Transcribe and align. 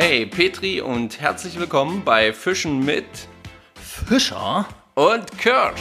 Hey 0.00 0.26
Petri 0.26 0.80
und 0.80 1.20
herzlich 1.20 1.58
willkommen 1.58 2.04
bei 2.04 2.32
Fischen 2.32 2.84
mit 2.84 3.04
Fischer 3.74 4.64
und 4.94 5.36
Kirsch. 5.38 5.80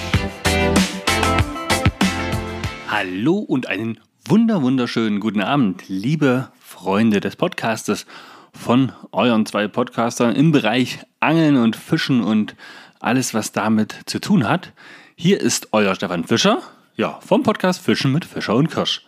Hallo 2.90 3.38
und 3.38 3.68
einen 3.68 4.00
wunder 4.28 4.64
wunderschönen 4.64 5.20
guten 5.20 5.42
Abend, 5.42 5.84
liebe 5.88 6.52
Freunde 6.60 7.20
des 7.20 7.36
Podcastes 7.36 8.08
von 8.54 8.92
euren 9.12 9.46
zwei 9.46 9.68
Podcastern 9.68 10.36
im 10.36 10.52
Bereich 10.52 10.98
Angeln 11.20 11.56
und 11.56 11.76
Fischen 11.76 12.24
und 12.24 12.56
alles, 13.00 13.36
was 13.36 13.52
damit 13.52 14.00
zu 14.08 14.18
tun 14.18 14.50
hat. 14.50 14.74
Hier 15.16 15.40
ist 15.40 15.74
euer 15.74 15.94
Stefan 15.94 16.24
Fischer, 16.24 16.64
ja, 16.96 17.20
vom 17.22 17.44
Podcast 17.44 17.82
Fischen 17.82 18.14
mit 18.14 18.26
Fischer 18.26 18.56
und 18.56 18.72
Kirsch. 18.72 19.06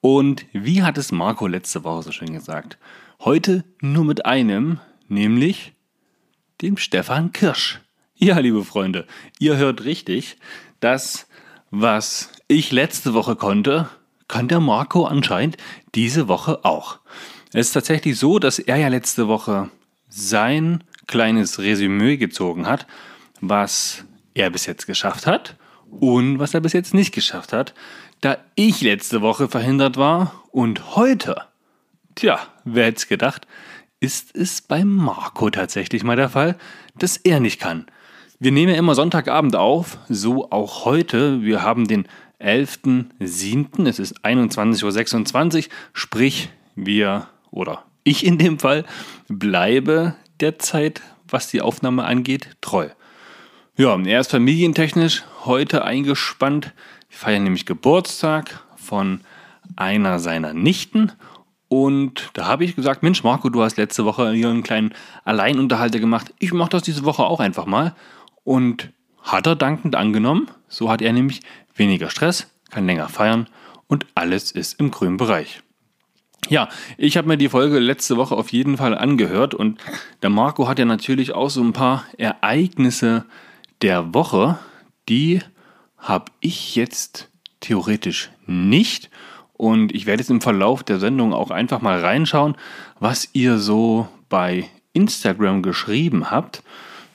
Und 0.00 0.46
wie 0.54 0.82
hat 0.82 0.96
es 0.96 1.12
Marco 1.12 1.46
letzte 1.46 1.84
Woche 1.84 2.04
so 2.04 2.12
schön 2.12 2.32
gesagt? 2.32 2.78
Heute 3.20 3.64
nur 3.80 4.04
mit 4.04 4.26
einem, 4.26 4.78
nämlich 5.08 5.72
dem 6.62 6.76
Stefan 6.76 7.32
Kirsch. 7.32 7.80
Ja, 8.14 8.38
liebe 8.38 8.62
Freunde, 8.62 9.08
ihr 9.40 9.56
hört 9.56 9.84
richtig. 9.84 10.36
Das, 10.78 11.26
was 11.72 12.30
ich 12.46 12.70
letzte 12.70 13.14
Woche 13.14 13.34
konnte, 13.34 13.88
kann 14.28 14.46
der 14.46 14.60
Marco 14.60 15.04
anscheinend 15.04 15.56
diese 15.96 16.28
Woche 16.28 16.64
auch. 16.64 17.00
Es 17.52 17.66
ist 17.66 17.72
tatsächlich 17.72 18.16
so, 18.16 18.38
dass 18.38 18.60
er 18.60 18.76
ja 18.76 18.86
letzte 18.86 19.26
Woche 19.26 19.68
sein 20.08 20.84
kleines 21.08 21.58
Resümee 21.58 22.18
gezogen 22.18 22.68
hat, 22.68 22.86
was 23.40 24.04
er 24.34 24.48
bis 24.50 24.66
jetzt 24.66 24.86
geschafft 24.86 25.26
hat 25.26 25.56
und 25.90 26.38
was 26.38 26.54
er 26.54 26.60
bis 26.60 26.72
jetzt 26.72 26.94
nicht 26.94 27.12
geschafft 27.12 27.52
hat, 27.52 27.74
da 28.20 28.38
ich 28.54 28.80
letzte 28.80 29.22
Woche 29.22 29.48
verhindert 29.48 29.96
war 29.96 30.44
und 30.52 30.94
heute 30.94 31.47
Tja, 32.18 32.40
wer 32.64 32.86
hätte 32.86 32.96
es 32.96 33.06
gedacht, 33.06 33.46
ist 34.00 34.34
es 34.34 34.60
bei 34.60 34.84
Marco 34.84 35.50
tatsächlich 35.50 36.02
mal 36.02 36.16
der 36.16 36.30
Fall, 36.30 36.56
dass 36.96 37.16
er 37.16 37.38
nicht 37.38 37.60
kann. 37.60 37.86
Wir 38.40 38.50
nehmen 38.50 38.72
ja 38.72 38.76
immer 38.76 38.96
Sonntagabend 38.96 39.54
auf, 39.54 39.98
so 40.08 40.50
auch 40.50 40.84
heute. 40.84 41.42
Wir 41.42 41.62
haben 41.62 41.86
den 41.86 42.08
11.07., 42.40 43.86
es 43.86 44.00
ist 44.00 44.24
21.26 44.24 45.56
Uhr, 45.66 45.72
sprich 45.92 46.48
wir, 46.74 47.28
oder 47.52 47.84
ich 48.02 48.26
in 48.26 48.36
dem 48.36 48.58
Fall, 48.58 48.84
bleibe 49.28 50.16
der 50.40 50.58
Zeit, 50.58 51.02
was 51.28 51.46
die 51.46 51.60
Aufnahme 51.60 52.02
angeht, 52.02 52.56
treu. 52.60 52.88
Ja, 53.76 53.96
er 53.96 54.18
ist 54.18 54.32
familientechnisch 54.32 55.22
heute 55.44 55.84
eingespannt. 55.84 56.74
Wir 57.10 57.18
feiern 57.18 57.44
nämlich 57.44 57.64
Geburtstag 57.64 58.64
von 58.74 59.20
einer 59.76 60.18
seiner 60.18 60.52
Nichten 60.52 61.12
und 61.68 62.30
da 62.32 62.46
habe 62.46 62.64
ich 62.64 62.76
gesagt, 62.76 63.02
Mensch, 63.02 63.22
Marco, 63.22 63.50
du 63.50 63.62
hast 63.62 63.76
letzte 63.76 64.04
Woche 64.04 64.32
hier 64.32 64.48
einen 64.48 64.62
kleinen 64.62 64.94
Alleinunterhalter 65.24 66.00
gemacht. 66.00 66.32
Ich 66.38 66.52
mache 66.52 66.70
das 66.70 66.82
diese 66.82 67.04
Woche 67.04 67.24
auch 67.24 67.40
einfach 67.40 67.66
mal. 67.66 67.94
Und 68.44 68.90
hat 69.22 69.46
er 69.46 69.56
dankend 69.56 69.94
angenommen. 69.94 70.48
So 70.68 70.90
hat 70.90 71.02
er 71.02 71.12
nämlich 71.12 71.42
weniger 71.74 72.10
Stress, 72.10 72.50
kann 72.70 72.86
länger 72.86 73.08
feiern 73.08 73.48
und 73.86 74.06
alles 74.14 74.52
ist 74.52 74.80
im 74.80 74.90
grünen 74.90 75.16
Bereich. 75.16 75.60
Ja, 76.48 76.68
ich 76.96 77.16
habe 77.16 77.28
mir 77.28 77.36
die 77.36 77.48
Folge 77.48 77.78
letzte 77.78 78.16
Woche 78.16 78.34
auf 78.34 78.52
jeden 78.52 78.76
Fall 78.76 78.96
angehört 78.96 79.54
und 79.54 79.80
der 80.22 80.30
Marco 80.30 80.68
hat 80.68 80.78
ja 80.78 80.84
natürlich 80.84 81.32
auch 81.32 81.50
so 81.50 81.62
ein 81.62 81.72
paar 81.72 82.04
Ereignisse 82.16 83.26
der 83.82 84.14
Woche, 84.14 84.58
die 85.08 85.40
habe 85.98 86.32
ich 86.40 86.74
jetzt 86.74 87.28
theoretisch 87.60 88.30
nicht. 88.46 89.10
Und 89.58 89.94
ich 89.94 90.06
werde 90.06 90.22
jetzt 90.22 90.30
im 90.30 90.40
Verlauf 90.40 90.82
der 90.84 91.00
Sendung 91.00 91.34
auch 91.34 91.50
einfach 91.50 91.82
mal 91.82 92.00
reinschauen, 92.00 92.56
was 93.00 93.28
ihr 93.34 93.58
so 93.58 94.08
bei 94.30 94.70
Instagram 94.94 95.62
geschrieben 95.62 96.30
habt. 96.30 96.62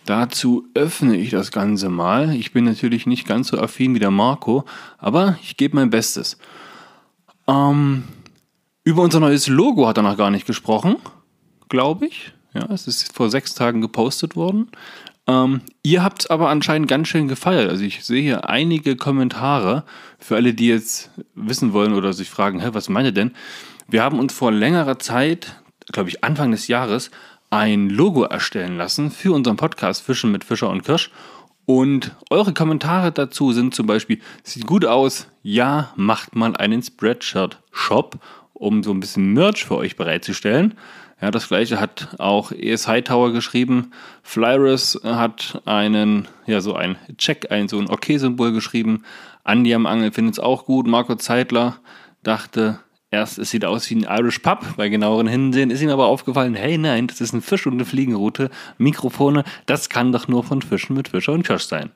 Dazu 0.05 0.67
öffne 0.73 1.15
ich 1.15 1.29
das 1.29 1.51
Ganze 1.51 1.89
mal. 1.89 2.35
Ich 2.35 2.51
bin 2.51 2.65
natürlich 2.65 3.05
nicht 3.07 3.25
ganz 3.25 3.47
so 3.47 3.57
affin 3.57 3.95
wie 3.95 3.99
der 3.99 4.11
Marco, 4.11 4.65
aber 4.97 5.37
ich 5.41 5.55
gebe 5.55 5.77
mein 5.77 5.89
Bestes. 5.89 6.37
Ähm, 7.47 8.03
über 8.83 9.01
unser 9.01 9.21
neues 9.21 9.47
Logo 9.47 9.87
hat 9.87 9.97
er 9.97 10.03
noch 10.03 10.17
gar 10.17 10.29
nicht 10.29 10.45
gesprochen, 10.45 10.97
glaube 11.69 12.07
ich. 12.07 12.33
Ja, 12.53 12.65
es 12.69 12.87
ist 12.87 13.15
vor 13.15 13.29
sechs 13.29 13.55
Tagen 13.55 13.79
gepostet 13.79 14.35
worden. 14.35 14.69
Ähm, 15.27 15.61
ihr 15.83 16.03
habt 16.03 16.23
es 16.23 16.29
aber 16.29 16.49
anscheinend 16.49 16.87
ganz 16.87 17.07
schön 17.07 17.27
gefeiert. 17.27 17.69
Also 17.69 17.83
ich 17.83 18.03
sehe 18.03 18.21
hier 18.21 18.49
einige 18.49 18.95
Kommentare 18.95 19.85
für 20.19 20.35
alle, 20.35 20.53
die 20.53 20.67
jetzt 20.67 21.11
wissen 21.35 21.73
wollen 21.73 21.93
oder 21.93 22.13
sich 22.13 22.29
fragen, 22.29 22.59
hä, 22.59 22.69
was 22.73 22.89
meine 22.89 23.13
denn? 23.13 23.31
Wir 23.87 24.03
haben 24.03 24.19
uns 24.19 24.33
vor 24.33 24.51
längerer 24.51 24.99
Zeit, 24.99 25.61
glaube 25.91 26.09
ich 26.09 26.23
Anfang 26.23 26.51
des 26.51 26.67
Jahres, 26.67 27.11
ein 27.49 27.89
Logo 27.89 28.23
erstellen 28.23 28.77
lassen 28.77 29.11
für 29.11 29.33
unseren 29.33 29.57
Podcast 29.57 30.03
Fischen 30.03 30.31
mit 30.31 30.43
Fischer 30.43 30.69
und 30.69 30.83
Kirsch. 30.83 31.11
Und 31.65 32.15
eure 32.29 32.53
Kommentare 32.53 33.11
dazu 33.11 33.53
sind 33.53 33.73
zum 33.73 33.85
Beispiel, 33.85 34.19
sieht 34.43 34.67
gut 34.67 34.85
aus, 34.85 35.27
ja, 35.43 35.93
macht 35.95 36.35
mal 36.35 36.55
einen 36.57 36.83
Spreadshirt-Shop, 36.83 38.19
um 38.53 38.83
so 38.83 38.91
ein 38.91 38.99
bisschen 38.99 39.33
Merch 39.33 39.63
für 39.65 39.77
euch 39.77 39.95
bereitzustellen. 39.95 40.73
Ja, 41.23 41.31
das 41.31 41.47
gleiche 41.47 41.79
hat 41.79 42.09
auch 42.19 42.51
ES 42.51 42.89
Hightower 42.89 43.31
geschrieben. 43.31 43.91
Flyrus 44.23 44.99
hat 45.05 45.61
einen, 45.63 46.27
ja, 46.45 46.59
so 46.59 46.75
ein 46.75 46.97
Check, 47.17 47.49
ein 47.49 47.69
so 47.69 47.79
ein 47.79 47.89
Okay-Symbol 47.89 48.51
geschrieben. 48.51 49.05
Andi 49.45 49.73
am 49.73 49.85
Angel 49.85 50.11
findet 50.11 50.33
es 50.33 50.39
auch 50.41 50.65
gut. 50.65 50.85
Marco 50.85 51.15
Zeitler 51.15 51.77
dachte 52.23 52.79
erst, 53.09 53.39
es 53.39 53.51
sieht 53.51 53.63
aus 53.63 53.89
wie 53.89 53.95
ein 53.95 54.19
Irish 54.19 54.39
Pub. 54.39 54.75
Bei 54.75 54.89
genaueren 54.89 55.27
Hinsehen 55.27 55.71
ist 55.71 55.81
ihm 55.81 55.91
aber 55.91 56.07
aufgefallen, 56.07 56.55
hey, 56.55 56.77
nein, 56.77 57.07
das 57.07 57.21
ist 57.21 57.31
ein 57.31 57.41
Fisch 57.41 57.65
und 57.67 57.75
eine 57.75 57.85
Fliegenroute. 57.85 58.49
Mikrofone, 58.77 59.45
das 59.65 59.87
kann 59.87 60.11
doch 60.11 60.27
nur 60.27 60.43
von 60.43 60.61
Fischen 60.61 60.93
mit 60.93 61.07
Fischer 61.07 61.31
und 61.31 61.47
Kirsch 61.47 61.67
sein. 61.67 61.91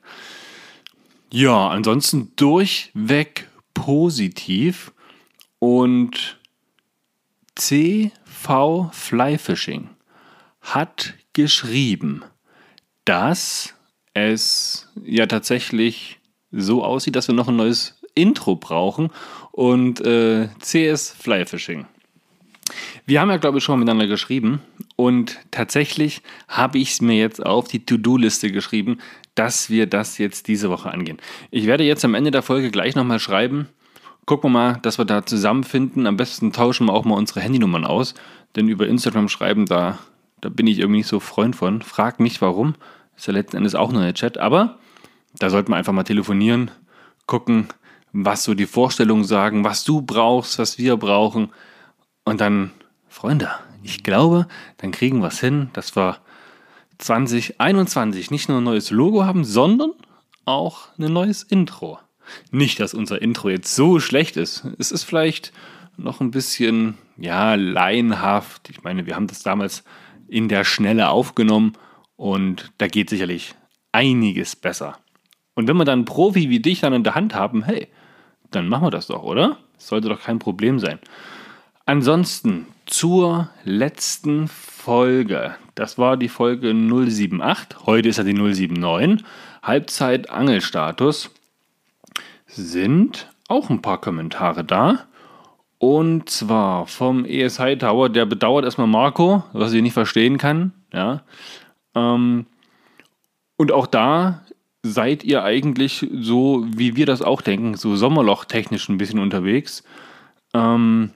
Ja, 1.34 1.68
ansonsten 1.68 2.32
durchweg 2.38 3.50
positiv 3.74 4.94
und 5.60 6.38
C 7.56 8.14
V 8.40 8.90
Fly 8.94 9.38
Fishing 9.38 9.90
hat 10.62 11.16
geschrieben, 11.34 12.24
dass 13.04 13.74
es 14.14 14.90
ja 15.04 15.26
tatsächlich 15.26 16.20
so 16.52 16.84
aussieht, 16.84 17.16
dass 17.16 17.28
wir 17.28 17.36
noch 17.36 17.48
ein 17.48 17.56
neues 17.56 18.00
Intro 18.16 18.56
brauchen 18.56 19.10
und 19.52 20.02
äh, 20.02 20.50
CS 20.60 21.12
Fly 21.12 21.46
Fishing. 21.46 21.88
Wir 23.06 23.22
haben 23.22 23.30
ja, 23.30 23.38
glaube 23.38 23.58
ich, 23.58 23.64
schon 23.64 23.80
miteinander 23.80 24.08
geschrieben 24.08 24.62
und 24.96 25.40
tatsächlich 25.52 26.22
habe 26.48 26.78
ich 26.78 26.92
es 26.92 27.02
mir 27.02 27.18
jetzt 27.18 27.46
auf 27.46 27.68
die 27.68 27.86
To-Do-Liste 27.86 28.52
geschrieben, 28.52 29.00
dass 29.36 29.70
wir 29.70 29.88
das 29.88 30.18
jetzt 30.20 30.48
diese 30.48 30.70
Woche 30.70 30.92
angehen. 30.92 31.18
Ich 31.52 31.66
werde 31.66 31.84
jetzt 31.84 32.06
am 32.06 32.14
Ende 32.14 32.32
der 32.32 32.44
Folge 32.44 32.72
gleich 32.72 32.96
nochmal 32.96 33.20
schreiben, 33.20 33.68
gucken 34.28 34.52
wir 34.52 34.60
mal, 34.60 34.74
dass 34.84 35.00
wir 35.00 35.06
da 35.06 35.26
zusammenfinden. 35.26 36.06
Am 36.06 36.18
besten 36.18 36.52
tauschen 36.52 36.86
wir 36.86 36.94
auch 36.94 37.06
mal 37.06 37.16
unsere 37.16 37.40
Handynummern 37.40 37.86
aus. 37.86 38.14
Denn 38.56 38.68
über 38.68 38.88
Instagram 38.88 39.30
schreiben, 39.30 39.66
da, 39.66 39.98
da 40.42 40.50
bin 40.50 40.68
ich 40.68 40.78
irgendwie 40.78 41.00
nicht 41.00 41.08
so 41.08 41.20
Freund 41.20 41.56
von. 41.56 41.82
Frag 41.82 42.20
mich 42.20 42.40
warum. 42.42 42.76
Ist 43.16 43.26
ja 43.26 43.34
letzten 43.34 43.58
Endes 43.58 43.74
auch 43.74 43.92
nur 43.92 44.04
ein 44.04 44.14
Chat. 44.14 44.38
Aber 44.38 44.78
da 45.40 45.50
sollten 45.50 45.72
wir 45.72 45.78
einfach 45.78 45.94
mal 45.94 46.04
telefonieren, 46.04 46.70
gucken, 47.26 47.70
was 48.12 48.44
so 48.44 48.54
die 48.54 48.66
Vorstellungen 48.66 49.24
sagen, 49.24 49.64
was 49.64 49.84
du 49.86 50.02
brauchst, 50.02 50.60
was 50.60 50.78
wir 50.78 50.98
brauchen. 50.98 51.52
Und 52.26 52.42
dann, 52.42 52.72
Freunde, 53.08 53.50
ich 53.82 54.04
glaube, 54.04 54.48
dann 54.78 54.92
kriegen 54.92 55.22
wir 55.22 55.28
es 55.28 55.40
hin, 55.40 55.70
dass 55.72 55.96
wir 55.96 56.18
2021 56.98 58.30
nicht 58.30 58.50
nur 58.50 58.58
ein 58.58 58.64
neues 58.66 58.92
Logo 58.92 59.24
haben, 59.24 59.46
sondern 59.46 59.94
auch 60.44 60.90
ein 60.98 61.14
neues 61.14 61.44
Intro. 61.44 62.00
Nicht, 62.52 62.80
dass 62.80 62.94
unser 62.94 63.22
Intro 63.22 63.50
jetzt 63.50 63.76
so 63.76 64.00
schlecht 64.00 64.38
ist. 64.38 64.66
Es 64.78 64.92
ist 64.92 65.04
vielleicht 65.04 65.52
noch 65.98 66.22
ein 66.22 66.32
bisschen, 66.32 66.98
ja, 67.18 67.56
laienhaft. 67.56 68.70
Ich 68.70 68.84
meine, 68.84 69.06
wir 69.06 69.16
haben 69.16 69.28
das 69.28 69.44
damals 69.44 69.84
in 70.28 70.48
der 70.48 70.64
Schnelle 70.64 71.10
aufgenommen 71.10 71.74
und 72.16 72.72
da 72.78 72.88
geht 72.88 73.10
sicherlich 73.10 73.56
einiges 73.92 74.56
besser. 74.56 74.98
Und 75.56 75.68
wenn 75.68 75.78
wir 75.78 75.86
dann 75.86 76.00
einen 76.00 76.06
Profi 76.06 76.50
wie 76.50 76.60
dich 76.60 76.82
dann 76.82 76.94
in 76.94 77.04
der 77.04 77.16
Hand 77.16 77.34
haben, 77.34 77.64
hey, 77.64 77.88
dann 78.52 78.70
machen 78.70 78.86
wir 78.86 78.92
das 78.92 79.08
doch, 79.08 79.24
oder? 79.24 79.58
Das 79.76 79.88
sollte 79.88 80.10
doch 80.10 80.22
kein 80.22 80.40
Problem 80.40 80.80
sein. 80.80 81.00
Ansonsten 81.86 82.68
zur 82.86 83.50
letzten 83.64 84.48
Folge. 84.48 85.56
Das 85.76 85.98
war 85.98 86.18
die 86.18 86.30
Folge 86.30 86.74
078. 86.74 87.86
Heute 87.86 88.10
ist 88.10 88.18
ja 88.18 88.24
die 88.24 88.34
079. 88.34 89.26
Halbzeit 89.64 90.30
Angelstatus 90.30 91.30
sind 92.48 93.30
auch 93.48 93.70
ein 93.70 93.82
paar 93.82 94.00
Kommentare 94.00 94.64
da. 94.64 95.06
Und 95.80 96.30
zwar 96.30 96.88
vom 96.88 97.24
ES 97.26 97.60
Hightower, 97.60 98.10
der 98.10 98.26
bedauert 98.26 98.66
erstmal 98.66 98.88
Marco, 98.88 99.44
was 99.54 99.74
ich 99.74 99.82
nicht 99.82 99.94
verstehen 99.94 100.38
kann. 100.38 100.74
Ja. 100.92 101.22
Ähm, 101.94 102.48
und 103.58 103.72
auch 103.72 103.86
da 103.86 104.42
seid 104.82 105.24
ihr 105.24 105.44
eigentlich 105.44 106.08
so, 106.20 106.66
wie 106.68 106.96
wir 106.96 107.06
das 107.06 107.22
auch 107.22 107.42
denken, 107.42 107.76
so 107.76 107.96
Sommerloch-technisch 107.96 108.90
ein 108.90 108.98
bisschen 108.98 109.20
unterwegs. 109.20 109.84
Ähm, 110.54 111.12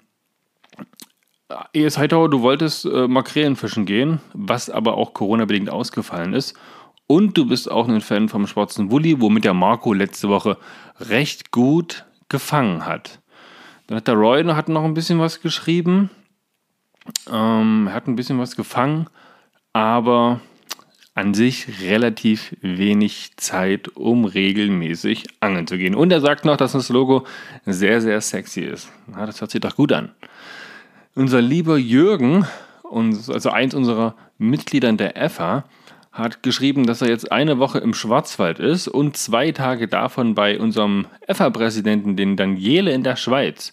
ES 1.73 1.97
Hightower, 1.97 2.29
du 2.29 2.41
wolltest 2.41 2.85
äh, 2.85 3.07
Makrelen 3.07 3.55
fischen 3.55 3.85
gehen, 3.85 4.19
was 4.33 4.69
aber 4.69 4.95
auch 4.95 5.13
Corona-bedingt 5.13 5.69
ausgefallen 5.69 6.33
ist. 6.33 6.55
Und 7.11 7.37
du 7.37 7.45
bist 7.45 7.69
auch 7.69 7.89
ein 7.89 7.99
Fan 7.99 8.29
vom 8.29 8.47
schwarzen 8.47 8.89
Wulli, 8.89 9.19
womit 9.19 9.43
der 9.43 9.53
Marco 9.53 9.91
letzte 9.91 10.29
Woche 10.29 10.57
recht 10.97 11.51
gut 11.51 12.05
gefangen 12.29 12.85
hat. 12.85 13.19
Dann 13.87 13.97
hat 13.97 14.07
der 14.07 14.15
Roy 14.15 14.45
noch, 14.45 14.55
hat 14.55 14.69
noch 14.69 14.85
ein 14.85 14.93
bisschen 14.93 15.19
was 15.19 15.41
geschrieben. 15.41 16.09
Ähm, 17.29 17.87
er 17.87 17.95
hat 17.95 18.07
ein 18.07 18.15
bisschen 18.15 18.39
was 18.39 18.55
gefangen, 18.55 19.07
aber 19.73 20.39
an 21.13 21.33
sich 21.33 21.81
relativ 21.81 22.55
wenig 22.61 23.31
Zeit, 23.35 23.89
um 23.89 24.23
regelmäßig 24.23 25.25
angeln 25.41 25.67
zu 25.67 25.77
gehen. 25.77 25.95
Und 25.95 26.13
er 26.13 26.21
sagt 26.21 26.45
noch, 26.45 26.55
dass 26.55 26.71
das 26.71 26.87
Logo 26.87 27.25
sehr, 27.65 27.99
sehr 27.99 28.21
sexy 28.21 28.61
ist. 28.61 28.89
Na, 29.07 29.25
das 29.25 29.41
hört 29.41 29.51
sich 29.51 29.59
doch 29.59 29.75
gut 29.75 29.91
an. 29.91 30.13
Unser 31.13 31.41
lieber 31.41 31.77
Jürgen, 31.77 32.47
also 32.89 33.49
eins 33.49 33.73
unserer 33.73 34.15
Mitglieder 34.37 34.87
in 34.87 34.95
der 34.95 35.17
EFA, 35.17 35.65
hat 36.11 36.43
geschrieben, 36.43 36.85
dass 36.85 37.01
er 37.01 37.09
jetzt 37.09 37.31
eine 37.31 37.57
Woche 37.57 37.79
im 37.79 37.93
Schwarzwald 37.93 38.59
ist 38.59 38.87
und 38.87 39.15
zwei 39.15 39.51
Tage 39.51 39.87
davon 39.87 40.35
bei 40.35 40.59
unserem 40.59 41.07
EFA-Präsidenten, 41.27 42.17
den 42.17 42.35
Daniele 42.35 42.91
in 42.91 43.03
der 43.03 43.15
Schweiz, 43.15 43.71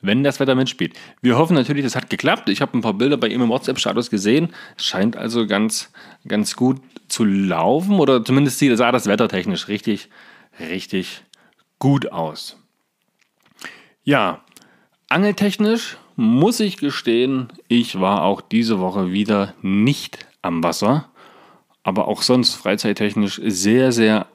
wenn 0.00 0.22
das 0.22 0.38
Wetter 0.38 0.54
mitspielt. 0.54 0.94
Wir 1.20 1.36
hoffen 1.36 1.54
natürlich, 1.54 1.84
das 1.84 1.96
hat 1.96 2.08
geklappt. 2.08 2.48
Ich 2.48 2.60
habe 2.60 2.78
ein 2.78 2.80
paar 2.80 2.94
Bilder 2.94 3.16
bei 3.16 3.26
ihm 3.26 3.42
im 3.42 3.48
WhatsApp-Status 3.48 4.08
gesehen. 4.08 4.50
Es 4.76 4.84
scheint 4.84 5.16
also 5.16 5.46
ganz, 5.46 5.92
ganz 6.28 6.54
gut 6.54 6.80
zu 7.08 7.24
laufen 7.24 7.98
oder 7.98 8.24
zumindest 8.24 8.60
sah 8.60 8.92
das 8.92 9.06
Wetter 9.06 9.28
technisch 9.28 9.66
richtig, 9.66 10.08
richtig 10.60 11.22
gut 11.80 12.12
aus. 12.12 12.56
Ja, 14.04 14.44
angeltechnisch 15.08 15.98
muss 16.14 16.60
ich 16.60 16.76
gestehen, 16.76 17.48
ich 17.66 17.98
war 18.00 18.22
auch 18.22 18.40
diese 18.40 18.78
Woche 18.78 19.10
wieder 19.10 19.54
nicht 19.62 20.26
am 20.42 20.62
Wasser, 20.62 21.09
aber 21.82 22.08
auch 22.08 22.22
sonst 22.22 22.54
freizeittechnisch 22.54 23.40
sehr, 23.44 23.92
sehr, 23.92 24.26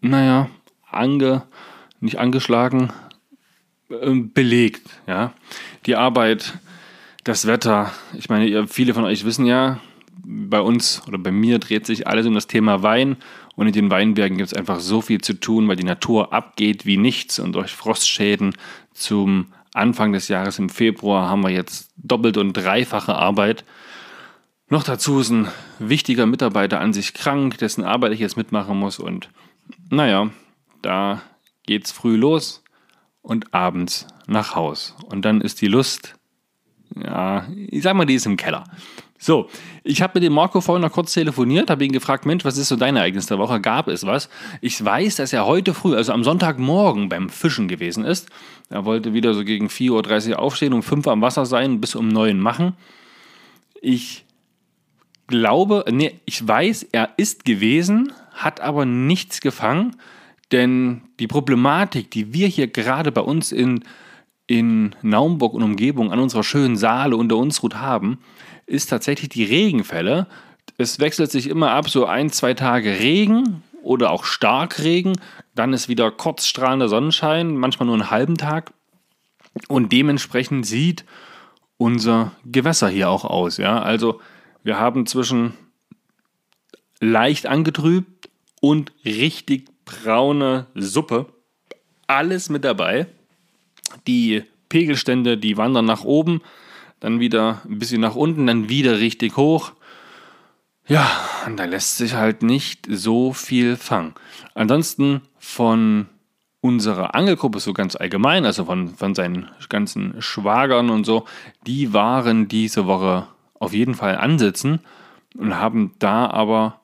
naja, 0.00 0.48
ange, 0.90 1.42
nicht 2.00 2.18
angeschlagen, 2.18 2.92
äh, 3.88 4.10
belegt. 4.12 4.88
Ja? 5.06 5.32
Die 5.86 5.96
Arbeit, 5.96 6.58
das 7.24 7.46
Wetter, 7.46 7.92
ich 8.16 8.28
meine, 8.28 8.66
viele 8.66 8.94
von 8.94 9.04
euch 9.04 9.24
wissen 9.24 9.46
ja, 9.46 9.80
bei 10.26 10.60
uns 10.60 11.02
oder 11.06 11.18
bei 11.18 11.30
mir 11.30 11.58
dreht 11.58 11.86
sich 11.86 12.06
alles 12.06 12.26
um 12.26 12.34
das 12.34 12.46
Thema 12.46 12.82
Wein 12.82 13.16
und 13.56 13.66
in 13.66 13.72
den 13.72 13.90
Weinbergen 13.90 14.38
gibt 14.38 14.52
es 14.52 14.58
einfach 14.58 14.80
so 14.80 15.00
viel 15.00 15.20
zu 15.20 15.34
tun, 15.34 15.68
weil 15.68 15.76
die 15.76 15.84
Natur 15.84 16.32
abgeht 16.32 16.86
wie 16.86 16.96
nichts 16.96 17.38
und 17.38 17.52
durch 17.52 17.72
Frostschäden 17.72 18.54
zum 18.92 19.48
Anfang 19.74 20.12
des 20.12 20.28
Jahres 20.28 20.58
im 20.58 20.68
Februar 20.68 21.28
haben 21.28 21.42
wir 21.42 21.50
jetzt 21.50 21.90
doppelt 21.96 22.36
und 22.36 22.52
dreifache 22.52 23.14
Arbeit. 23.14 23.64
Noch 24.68 24.82
dazu 24.82 25.20
ist 25.20 25.30
ein 25.30 25.48
wichtiger 25.78 26.26
Mitarbeiter 26.26 26.80
an 26.80 26.92
sich 26.92 27.14
krank, 27.14 27.58
dessen 27.58 27.84
Arbeit 27.84 28.12
ich 28.12 28.20
jetzt 28.20 28.36
mitmachen 28.36 28.78
muss. 28.78 28.98
Und 28.98 29.28
naja, 29.90 30.30
da 30.82 31.22
geht's 31.66 31.92
früh 31.92 32.16
los 32.16 32.62
und 33.22 33.52
abends 33.52 34.06
nach 34.26 34.54
Haus. 34.54 34.94
Und 35.10 35.24
dann 35.24 35.40
ist 35.40 35.60
die 35.60 35.66
Lust, 35.66 36.14
ja, 36.96 37.46
ich 37.68 37.82
sag 37.82 37.94
mal, 37.94 38.06
die 38.06 38.14
ist 38.14 38.26
im 38.26 38.36
Keller. 38.36 38.64
So, 39.18 39.48
ich 39.84 40.02
habe 40.02 40.12
mit 40.14 40.22
dem 40.22 40.34
Marco 40.34 40.60
vorhin 40.60 40.82
noch 40.82 40.92
kurz 40.92 41.14
telefoniert, 41.14 41.70
habe 41.70 41.84
ihn 41.84 41.92
gefragt, 41.92 42.26
Mensch, 42.26 42.44
was 42.44 42.58
ist 42.58 42.68
so 42.68 42.76
dein 42.76 42.96
Ereignis 42.96 43.26
der 43.26 43.38
Woche? 43.38 43.60
Gab 43.60 43.88
es 43.88 44.04
was? 44.04 44.28
Ich 44.60 44.84
weiß, 44.84 45.16
dass 45.16 45.32
er 45.32 45.46
heute 45.46 45.72
früh, 45.72 45.94
also 45.94 46.12
am 46.12 46.24
Sonntagmorgen 46.24 47.08
beim 47.08 47.30
Fischen 47.30 47.68
gewesen 47.68 48.04
ist. 48.04 48.28
Er 48.68 48.84
wollte 48.84 49.14
wieder 49.14 49.32
so 49.32 49.44
gegen 49.44 49.68
4.30 49.68 50.32
Uhr 50.32 50.38
aufstehen, 50.40 50.72
um 50.74 50.82
5 50.82 51.06
Uhr 51.06 51.12
am 51.12 51.22
Wasser 51.22 51.46
sein, 51.46 51.80
bis 51.80 51.94
um 51.94 52.08
9 52.08 52.36
Uhr 52.36 52.42
machen. 52.42 52.74
Ich 53.80 54.23
glaube, 55.26 55.84
nee, 55.90 56.20
ich 56.24 56.46
weiß, 56.46 56.88
er 56.92 57.10
ist 57.16 57.44
gewesen, 57.44 58.12
hat 58.32 58.60
aber 58.60 58.84
nichts 58.84 59.40
gefangen, 59.40 59.96
denn 60.52 61.02
die 61.18 61.26
Problematik, 61.26 62.10
die 62.10 62.32
wir 62.32 62.48
hier 62.48 62.66
gerade 62.66 63.12
bei 63.12 63.20
uns 63.20 63.52
in, 63.52 63.84
in 64.46 64.94
Naumburg 65.02 65.54
und 65.54 65.62
Umgebung 65.62 66.12
an 66.12 66.18
unserer 66.18 66.44
schönen 66.44 66.76
Saale 66.76 67.16
unter 67.16 67.36
uns 67.36 67.62
Ruth 67.62 67.76
haben, 67.76 68.18
ist 68.66 68.90
tatsächlich 68.90 69.30
die 69.30 69.44
Regenfälle. 69.44 70.26
Es 70.76 70.98
wechselt 70.98 71.30
sich 71.30 71.48
immer 71.48 71.70
ab, 71.70 71.88
so 71.88 72.06
ein, 72.06 72.30
zwei 72.30 72.54
Tage 72.54 72.98
Regen 72.98 73.62
oder 73.82 74.10
auch 74.10 74.24
Starkregen. 74.24 75.18
Dann 75.54 75.72
ist 75.72 75.88
wieder 75.88 76.10
kurz 76.10 76.46
strahlender 76.46 76.88
Sonnenschein, 76.88 77.56
manchmal 77.56 77.86
nur 77.86 77.94
einen 77.94 78.10
halben 78.10 78.36
Tag. 78.36 78.72
Und 79.68 79.92
dementsprechend 79.92 80.66
sieht 80.66 81.04
unser 81.76 82.32
Gewässer 82.44 82.88
hier 82.88 83.08
auch 83.08 83.24
aus. 83.24 83.56
Ja? 83.56 83.80
Also 83.82 84.20
wir 84.64 84.80
haben 84.80 85.06
zwischen 85.06 85.54
leicht 87.00 87.46
angetrübt 87.46 88.28
und 88.60 88.92
richtig 89.04 89.68
braune 89.84 90.66
Suppe 90.74 91.26
alles 92.06 92.48
mit 92.48 92.64
dabei. 92.64 93.06
Die 94.06 94.42
Pegelstände, 94.68 95.38
die 95.38 95.56
wandern 95.56 95.84
nach 95.84 96.04
oben 96.04 96.40
dann 97.00 97.20
wieder 97.20 97.60
ein 97.66 97.78
bisschen 97.78 98.00
nach 98.00 98.14
unten, 98.14 98.46
dann 98.46 98.70
wieder 98.70 98.98
richtig 98.98 99.36
hoch. 99.36 99.72
Ja, 100.86 101.06
und 101.46 101.58
da 101.58 101.66
lässt 101.66 101.98
sich 101.98 102.14
halt 102.14 102.42
nicht 102.42 102.86
so 102.88 103.34
viel 103.34 103.76
fangen. 103.76 104.14
Ansonsten 104.54 105.20
von 105.38 106.08
unserer 106.62 107.14
Angelgruppe 107.14 107.60
so 107.60 107.74
ganz 107.74 107.94
allgemein, 107.94 108.46
also 108.46 108.64
von, 108.64 108.88
von 108.88 109.14
seinen 109.14 109.50
ganzen 109.68 110.20
Schwagern 110.22 110.88
und 110.88 111.04
so, 111.04 111.26
die 111.66 111.92
waren 111.92 112.48
diese 112.48 112.86
Woche 112.86 113.28
auf 113.58 113.72
jeden 113.72 113.94
Fall 113.94 114.16
ansitzen 114.16 114.80
und 115.36 115.58
haben 115.58 115.94
da 115.98 116.28
aber 116.28 116.80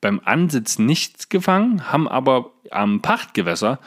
beim 0.00 0.20
Ansitzen 0.24 0.86
nichts 0.86 1.28
gefangen, 1.28 1.90
haben 1.90 2.08
aber 2.08 2.52
am 2.70 3.00
Pachtgewässer, 3.00 3.78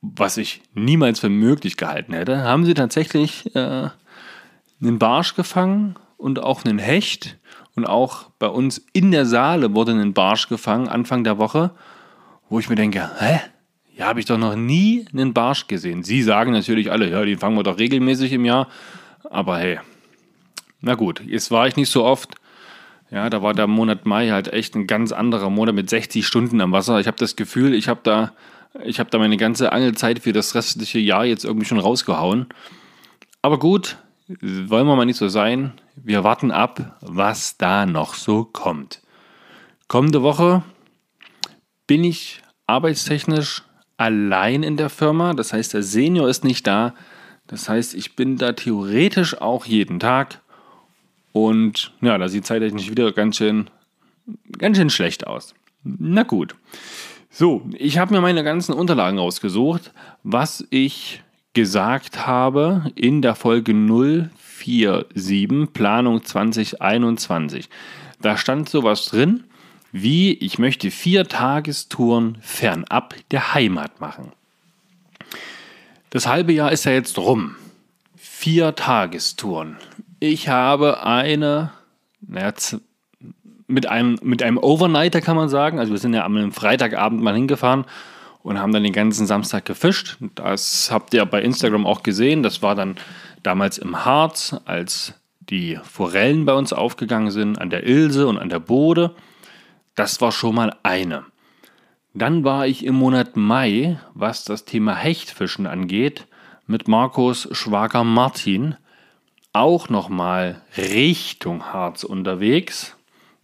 was 0.00 0.36
ich 0.36 0.60
niemals 0.74 1.20
für 1.20 1.28
möglich 1.28 1.76
gehalten 1.76 2.12
hätte, 2.12 2.42
haben 2.42 2.64
sie 2.64 2.74
tatsächlich 2.74 3.54
äh, 3.54 3.88
einen 4.80 4.98
Barsch 4.98 5.36
gefangen 5.36 5.94
und 6.16 6.42
auch 6.42 6.64
einen 6.64 6.78
Hecht. 6.78 7.38
Und 7.74 7.86
auch 7.86 8.30
bei 8.38 8.48
uns 8.48 8.84
in 8.92 9.12
der 9.12 9.24
Saale 9.24 9.74
wurde 9.74 9.92
ein 9.92 10.12
Barsch 10.12 10.48
gefangen 10.48 10.88
Anfang 10.88 11.24
der 11.24 11.38
Woche, 11.38 11.70
wo 12.48 12.58
ich 12.58 12.68
mir 12.68 12.76
denke, 12.76 13.08
hä? 13.18 13.40
Ja, 13.94 14.06
habe 14.06 14.20
ich 14.20 14.26
doch 14.26 14.38
noch 14.38 14.56
nie 14.56 15.06
einen 15.12 15.34
Barsch 15.34 15.68
gesehen. 15.68 16.02
Sie 16.02 16.22
sagen 16.22 16.52
natürlich 16.52 16.90
alle, 16.90 17.08
ja, 17.10 17.24
den 17.24 17.38
fangen 17.38 17.56
wir 17.56 17.62
doch 17.62 17.78
regelmäßig 17.78 18.32
im 18.32 18.44
Jahr. 18.44 18.68
Aber 19.30 19.58
hey, 19.58 19.78
na 20.82 20.94
gut, 20.94 21.22
jetzt 21.24 21.50
war 21.50 21.66
ich 21.66 21.76
nicht 21.76 21.90
so 21.90 22.04
oft. 22.04 22.34
Ja, 23.10 23.30
da 23.30 23.42
war 23.42 23.54
der 23.54 23.66
Monat 23.66 24.06
Mai 24.06 24.30
halt 24.30 24.52
echt 24.52 24.74
ein 24.74 24.86
ganz 24.86 25.12
anderer 25.12 25.50
Monat 25.50 25.74
mit 25.74 25.88
60 25.88 26.26
Stunden 26.26 26.60
am 26.60 26.72
Wasser. 26.72 26.98
Ich 26.98 27.06
habe 27.06 27.16
das 27.18 27.36
Gefühl, 27.36 27.74
ich 27.74 27.88
habe 27.88 28.00
da, 28.02 28.32
ich 28.84 28.96
da 28.96 29.18
meine 29.18 29.36
ganze 29.36 29.72
Angelzeit 29.72 30.20
für 30.20 30.32
das 30.32 30.54
restliche 30.54 30.98
Jahr 30.98 31.24
jetzt 31.24 31.44
irgendwie 31.44 31.66
schon 31.66 31.78
rausgehauen. 31.78 32.46
Aber 33.42 33.58
gut, 33.58 33.98
wollen 34.40 34.86
wir 34.86 34.96
mal 34.96 35.04
nicht 35.04 35.18
so 35.18 35.28
sein. 35.28 35.72
Wir 35.94 36.24
warten 36.24 36.50
ab, 36.50 36.96
was 37.00 37.58
da 37.58 37.86
noch 37.86 38.14
so 38.14 38.44
kommt. 38.44 39.02
Kommende 39.88 40.22
Woche 40.22 40.62
bin 41.86 42.04
ich 42.04 42.40
arbeitstechnisch 42.66 43.62
allein 43.98 44.62
in 44.62 44.76
der 44.76 44.88
Firma. 44.88 45.34
Das 45.34 45.52
heißt, 45.52 45.74
der 45.74 45.82
Senior 45.82 46.28
ist 46.28 46.44
nicht 46.44 46.66
da. 46.66 46.94
Das 47.46 47.68
heißt, 47.68 47.94
ich 47.94 48.16
bin 48.16 48.38
da 48.38 48.52
theoretisch 48.52 49.40
auch 49.40 49.66
jeden 49.66 50.00
Tag. 50.00 50.40
Und 51.32 51.92
ja, 52.00 52.16
da 52.18 52.28
sieht 52.28 52.46
zeittechnisch 52.46 52.90
wieder 52.90 53.10
ganz 53.12 53.36
schön, 53.36 53.70
ganz 54.58 54.76
schön 54.76 54.90
schlecht 54.90 55.26
aus. 55.26 55.54
Na 55.82 56.22
gut. 56.22 56.54
So, 57.30 57.62
ich 57.72 57.98
habe 57.98 58.14
mir 58.14 58.20
meine 58.20 58.44
ganzen 58.44 58.74
Unterlagen 58.74 59.18
rausgesucht, 59.18 59.92
was 60.22 60.64
ich 60.70 61.22
gesagt 61.54 62.26
habe 62.26 62.90
in 62.94 63.22
der 63.22 63.34
Folge 63.34 63.72
047 63.72 65.72
Planung 65.72 66.24
2021. 66.24 67.68
Da 68.20 68.36
stand 68.36 68.68
sowas 68.68 69.06
drin 69.06 69.44
wie 69.92 70.32
ich 70.32 70.58
möchte 70.58 70.90
vier 70.90 71.28
Tagestouren 71.28 72.38
fernab 72.40 73.14
der 73.30 73.54
Heimat 73.54 74.00
machen. 74.00 74.32
Das 76.10 76.26
halbe 76.26 76.52
Jahr 76.52 76.72
ist 76.72 76.84
ja 76.84 76.92
jetzt 76.92 77.18
rum. 77.18 77.56
Vier 78.16 78.74
Tagestouren. 78.74 79.76
Ich 80.24 80.48
habe 80.48 81.04
eine, 81.04 81.72
naja, 82.20 82.52
mit 83.66 83.88
einem, 83.88 84.20
mit 84.22 84.44
einem 84.44 84.56
Overnighter 84.56 85.20
kann 85.20 85.34
man 85.34 85.48
sagen. 85.48 85.80
Also 85.80 85.90
wir 85.90 85.98
sind 85.98 86.14
ja 86.14 86.24
am 86.24 86.52
Freitagabend 86.52 87.20
mal 87.20 87.34
hingefahren 87.34 87.86
und 88.44 88.60
haben 88.60 88.72
dann 88.72 88.84
den 88.84 88.92
ganzen 88.92 89.26
Samstag 89.26 89.64
gefischt. 89.64 90.18
Das 90.36 90.92
habt 90.92 91.12
ihr 91.12 91.24
bei 91.26 91.42
Instagram 91.42 91.86
auch 91.86 92.04
gesehen. 92.04 92.44
Das 92.44 92.62
war 92.62 92.76
dann 92.76 92.98
damals 93.42 93.78
im 93.78 94.04
Harz, 94.04 94.54
als 94.64 95.14
die 95.40 95.80
Forellen 95.82 96.44
bei 96.44 96.52
uns 96.52 96.72
aufgegangen 96.72 97.32
sind, 97.32 97.60
an 97.60 97.70
der 97.70 97.84
Ilse 97.84 98.28
und 98.28 98.38
an 98.38 98.48
der 98.48 98.60
Bode. 98.60 99.16
Das 99.96 100.20
war 100.20 100.30
schon 100.30 100.54
mal 100.54 100.76
eine. 100.84 101.24
Dann 102.14 102.44
war 102.44 102.68
ich 102.68 102.86
im 102.86 102.94
Monat 102.94 103.36
Mai, 103.36 103.98
was 104.14 104.44
das 104.44 104.66
Thema 104.66 104.94
Hechtfischen 104.94 105.66
angeht, 105.66 106.28
mit 106.68 106.86
Markus 106.86 107.48
Schwager 107.50 108.04
Martin 108.04 108.76
auch 109.52 109.88
noch 109.88 110.08
mal 110.08 110.62
Richtung 110.76 111.64
Harz 111.72 112.04
unterwegs. 112.04 112.96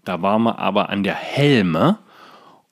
Da 0.04 0.22
waren 0.22 0.42
wir 0.42 0.58
aber 0.58 0.88
an 0.88 1.02
der 1.02 1.14
Helme. 1.14 1.98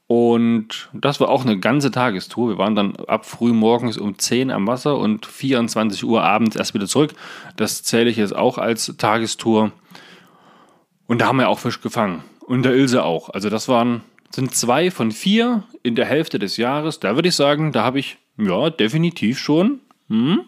Und 0.07 0.89
das 0.93 1.21
war 1.21 1.29
auch 1.29 1.45
eine 1.45 1.59
ganze 1.59 1.91
Tagestour. 1.91 2.51
Wir 2.51 2.59
waren 2.59 2.77
dann 2.77 2.97
ab 3.09 3.27
früh 3.27 3.53
morgens 3.53 3.99
um 3.99 4.19
10 4.19 4.51
am 4.51 4.67
Wasser 4.67 4.97
und 4.97 5.27
24 5.27 6.05
Uhr 6.05 6.23
abends 6.23 6.55
erst 6.55 6.75
wieder 6.75 6.87
zurück. 6.87 7.13
Das 7.57 7.83
zähle 7.83 8.09
ich 8.09 8.17
jetzt 8.17 8.35
auch 8.35 8.59
als 8.59 8.95
Tagestour. 8.97 9.73
Und 11.09 11.21
da 11.21 11.27
haben 11.27 11.39
wir 11.39 11.49
auch 11.49 11.59
Fisch 11.59 11.81
gefangen. 11.81 12.23
Und 12.41 12.63
der 12.63 12.75
Ilse 12.75 13.05
auch. 13.05 13.31
Also 13.31 13.51
das 13.51 13.69
waren, 13.69 14.03
sind 14.31 14.55
zwei 14.55 14.93
von 14.93 15.11
vier 15.11 15.65
in 15.83 15.97
der 15.97 16.07
Hälfte 16.07 16.39
des 16.39 16.57
Jahres. 16.57 17.01
Da 17.01 17.17
würde 17.17 17.29
ich 17.29 17.35
sagen, 17.35 17.73
da 17.73 17.83
habe 17.83 17.99
ich 17.99 18.17
ja 18.39 18.71
definitiv 18.71 19.41
schon 19.41 19.81
hm, 20.09 20.43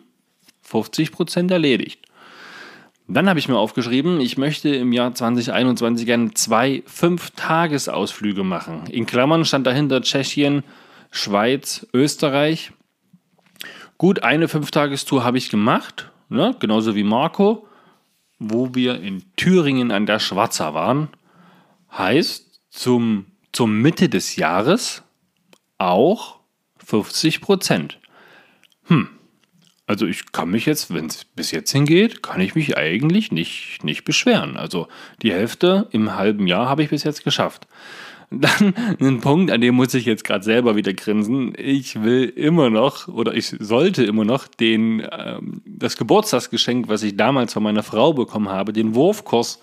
50 0.63 1.11
Prozent 1.11 1.51
erledigt. 1.51 2.08
Dann 3.11 3.27
habe 3.27 3.39
ich 3.39 3.49
mir 3.49 3.57
aufgeschrieben, 3.57 4.21
ich 4.21 4.37
möchte 4.37 4.69
im 4.69 4.93
Jahr 4.93 5.15
2021 5.15 6.05
gerne 6.05 6.35
zwei 6.35 6.83
Fünf-Tages-Ausflüge 6.85 8.45
machen. 8.45 8.87
In 8.91 9.07
Klammern 9.07 9.47
stand 9.47 9.67
dahinter 9.67 10.03
Tschechien, 10.03 10.63
Schweiz, 11.11 11.87
Österreich. 11.95 12.73
Gut, 13.97 14.23
eine 14.23 14.47
Fünf-Tagestour 14.47 15.25
habe 15.25 15.39
ich 15.39 15.49
gemacht, 15.49 16.13
ne? 16.29 16.55
genauso 16.61 16.95
wie 16.95 17.03
Marco, 17.03 17.67
wo 18.39 18.75
wir 18.75 19.01
in 19.01 19.25
Thüringen 19.37 19.91
an 19.91 20.05
der 20.05 20.19
Schwarzer 20.19 20.75
waren. 20.75 21.09
Heißt, 21.91 22.61
zum, 22.69 23.25
zur 23.53 23.69
Mitte 23.69 24.11
des 24.11 24.37
Jahres 24.37 25.03
auch 25.79 26.41
50 26.85 27.41
Prozent. 27.41 27.99
Hm, 28.85 29.09
also 29.89 30.07
ich 30.07 30.33
kann 30.33 30.51
mich 30.51 30.67
jetzt, 30.67 30.93
wenn 30.93 31.07
es 31.07 31.25
bis 31.25 31.51
jetzt 31.51 31.73
hingeht, 31.73 32.23
kann 32.23 32.43
ich 32.43 32.55
mich 32.55 32.77
eigentlich 32.77 33.33
nicht, 33.33 33.83
nicht 33.83 34.05
beschweren. 34.05 34.59
Also 34.59 34.87
die 35.23 35.33
Hälfte 35.33 35.89
im 35.93 36.15
halben 36.15 36.47
Jahr 36.47 36.69
habe 36.69 36.83
ich 36.83 36.91
bis 36.91 37.05
jetzt 37.05 37.25
geschafft. 37.25 37.67
Dann 38.31 38.75
ein 39.01 39.21
Punkt, 39.21 39.51
an 39.51 39.63
dem 39.63 39.77
muss 39.77 39.95
ich 39.95 40.05
jetzt 40.05 40.25
gerade 40.25 40.45
selber 40.45 40.77
wieder 40.77 40.93
grinsen. 40.93 41.55
Ich 41.57 42.03
will 42.03 42.25
immer 42.25 42.69
noch 42.69 43.09
oder 43.09 43.33
ich 43.33 43.57
sollte 43.59 44.05
immer 44.05 44.27
noch 44.27 44.47
den, 44.47 45.09
ähm, 45.11 45.63
das 45.65 45.97
Geburtstagsgeschenk, 45.97 46.91
was 46.91 47.03
ich 47.03 47.17
damals 47.17 47.55
von 47.55 47.63
meiner 47.63 47.83
Frau 47.83 48.13
bekommen 48.13 48.51
habe, 48.51 48.75
den 48.75 48.95
Wurfkurs 48.95 49.63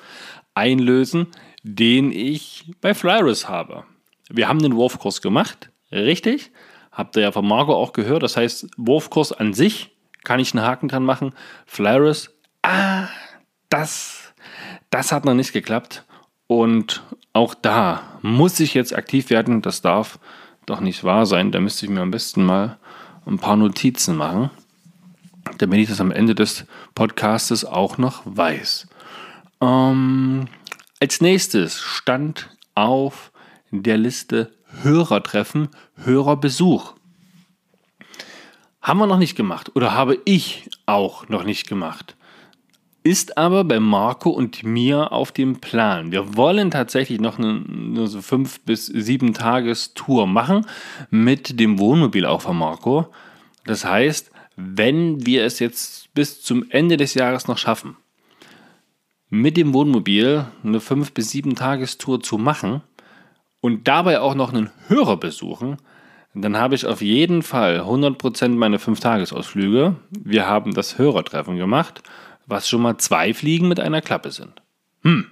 einlösen, 0.56 1.28
den 1.62 2.12
ich 2.12 2.72
bei 2.82 2.96
Flyrus 2.96 3.48
habe. 3.48 3.84
Wir 4.30 4.48
haben 4.48 4.64
den 4.64 4.76
Wurfkurs 4.76 5.22
gemacht, 5.22 5.70
richtig? 5.92 6.50
Habt 6.92 7.16
ihr 7.16 7.22
ja 7.22 7.32
von 7.32 7.48
Marco 7.48 7.76
auch 7.76 7.94
gehört. 7.94 8.24
Das 8.24 8.38
heißt, 8.38 8.70
Wurfkurs 8.78 9.32
an 9.32 9.54
sich 9.54 9.92
kann 10.26 10.42
ich 10.42 10.54
einen 10.54 10.66
Haken 10.66 10.90
dran 10.90 11.06
machen. 11.06 11.34
Flares, 11.66 12.32
ah, 12.62 13.08
das, 13.70 14.34
das 14.90 15.14
hat 15.14 15.24
noch 15.24 15.34
nicht 15.34 15.54
geklappt. 15.54 16.04
Und 16.48 17.04
auch 17.32 17.54
da 17.54 18.20
muss 18.22 18.60
ich 18.60 18.74
jetzt 18.74 18.96
aktiv 18.96 19.30
werden. 19.30 19.62
Das 19.62 19.82
darf 19.82 20.20
doch 20.66 20.82
nicht 20.82 21.04
wahr 21.04 21.26
sein. 21.26 21.52
Da 21.52 21.60
müsste 21.60 21.86
ich 21.86 21.92
mir 21.92 22.02
am 22.02 22.12
besten 22.12 22.44
mal 22.44 22.78
ein 23.26 23.40
paar 23.40 23.56
Notizen 23.56 24.16
machen, 24.16 24.50
damit 25.58 25.80
ich 25.80 25.90
das 25.90 26.02
am 26.02 26.12
Ende 26.12 26.36
des 26.36 26.66
Podcastes 26.94 27.66
auch 27.66 27.98
noch 27.98 28.22
weiß. 28.26 28.88
Ähm, 29.62 30.48
als 31.00 31.22
nächstes 31.22 31.80
stand 31.80 32.50
auf 32.76 33.32
der 33.72 33.98
Liste 33.98 34.52
Hörertreffen, 34.82 35.70
Hörerbesuch. 36.04 36.94
Haben 38.86 39.00
wir 39.00 39.08
noch 39.08 39.18
nicht 39.18 39.36
gemacht 39.36 39.72
oder 39.74 39.96
habe 39.96 40.20
ich 40.26 40.70
auch 40.86 41.28
noch 41.28 41.44
nicht 41.44 41.68
gemacht. 41.68 42.16
Ist 43.02 43.36
aber 43.36 43.64
bei 43.64 43.80
Marco 43.80 44.30
und 44.30 44.62
mir 44.62 45.12
auf 45.12 45.32
dem 45.32 45.60
Plan. 45.60 46.12
Wir 46.12 46.38
wollen 46.38 46.70
tatsächlich 46.70 47.20
noch 47.20 47.40
eine, 47.40 47.64
eine 47.68 48.06
so 48.06 48.22
fünf 48.22 48.60
bis 48.60 48.86
sieben 48.86 49.34
Tagestour 49.34 50.28
machen 50.28 50.68
mit 51.10 51.60
dem 51.60 51.80
Wohnmobil 51.80 52.28
auch 52.28 52.44
von 52.44 52.58
Marco. 52.60 53.08
Das 53.66 53.86
heißt, 53.86 54.30
wenn 54.56 55.26
wir 55.26 55.46
es 55.46 55.58
jetzt 55.58 56.14
bis 56.14 56.44
zum 56.44 56.70
Ende 56.70 56.96
des 56.96 57.16
Jahres 57.16 57.48
noch 57.48 57.58
schaffen, 57.58 57.98
mit 59.30 59.58
dem 59.58 59.74
Wohnmobil 59.74 60.46
eine 60.64 60.80
fünf 60.80 61.12
bis 61.12 61.32
sieben 61.32 61.56
Tagestour 61.56 62.22
zu 62.22 62.38
machen 62.38 62.84
und 63.62 63.88
dabei 63.88 64.20
auch 64.20 64.36
noch 64.36 64.54
einen 64.54 64.70
Hörer 64.90 65.18
besuchen, 65.18 65.78
dann 66.36 66.58
habe 66.58 66.76
ich 66.76 66.86
auf 66.86 67.02
jeden 67.02 67.44
Fall 67.44 67.80
100% 67.80 68.50
meine 68.50 68.78
5-Tagesausflüge. 68.78 69.96
Wir 70.10 70.48
haben 70.48 70.74
das 70.74 70.98
Hörertreffen 70.98 71.56
gemacht, 71.56 72.04
was 72.46 72.68
schon 72.68 72.82
mal 72.82 72.98
zwei 72.98 73.34
Fliegen 73.34 73.70
mit 73.70 73.80
einer 73.80 74.02
Klappe 74.02 74.32
sind. 74.32 74.62
Hm, 75.04 75.28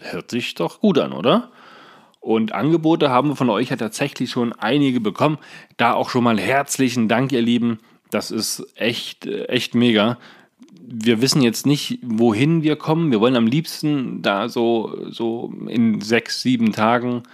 hört 0.00 0.30
sich 0.30 0.54
doch 0.54 0.80
gut 0.80 0.98
an, 0.98 1.12
oder? 1.12 1.50
Und 2.20 2.52
Angebote 2.52 3.10
haben 3.10 3.28
wir 3.28 3.36
von 3.36 3.50
euch 3.50 3.68
ja 3.68 3.76
tatsächlich 3.76 4.30
schon 4.30 4.52
einige 4.54 4.98
bekommen. 4.98 5.38
Da 5.76 5.92
auch 5.92 6.08
schon 6.08 6.24
mal 6.24 6.40
herzlichen 6.40 7.06
Dank, 7.06 7.30
ihr 7.30 7.42
Lieben. 7.42 7.78
Das 8.10 8.30
ist 8.30 8.66
echt, 8.76 9.26
echt 9.26 9.74
mega. 9.74 10.18
Wir 10.88 11.20
wissen 11.20 11.42
jetzt 11.42 11.66
nicht, 11.66 11.98
wohin 12.02 12.62
wir 12.62 12.76
kommen. 12.76 13.10
Wir 13.10 13.20
wollen 13.20 13.36
am 13.36 13.46
liebsten 13.46 14.22
da 14.22 14.48
so, 14.48 15.06
so 15.10 15.52
in 15.68 16.00
sechs, 16.00 16.40
sieben 16.40 16.72
Tagen 16.72 17.24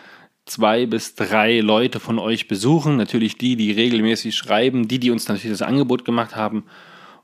zwei 0.47 0.87
bis 0.87 1.15
drei 1.15 1.61
Leute 1.61 2.01
von 2.01 2.19
euch 2.19 2.49
besuchen. 2.49 2.97
Natürlich 2.97 3.39
die, 3.39 3.57
die 3.57 3.73
regelmäßig 3.73 4.37
schreiben, 4.37 4.89
die, 4.89 4.99
die 4.99 5.11
uns 5.11 5.29
natürlich 5.29 5.59
das 5.59 5.67
Angebot 5.67 6.05
gemacht 6.05 6.37
haben. 6.37 6.65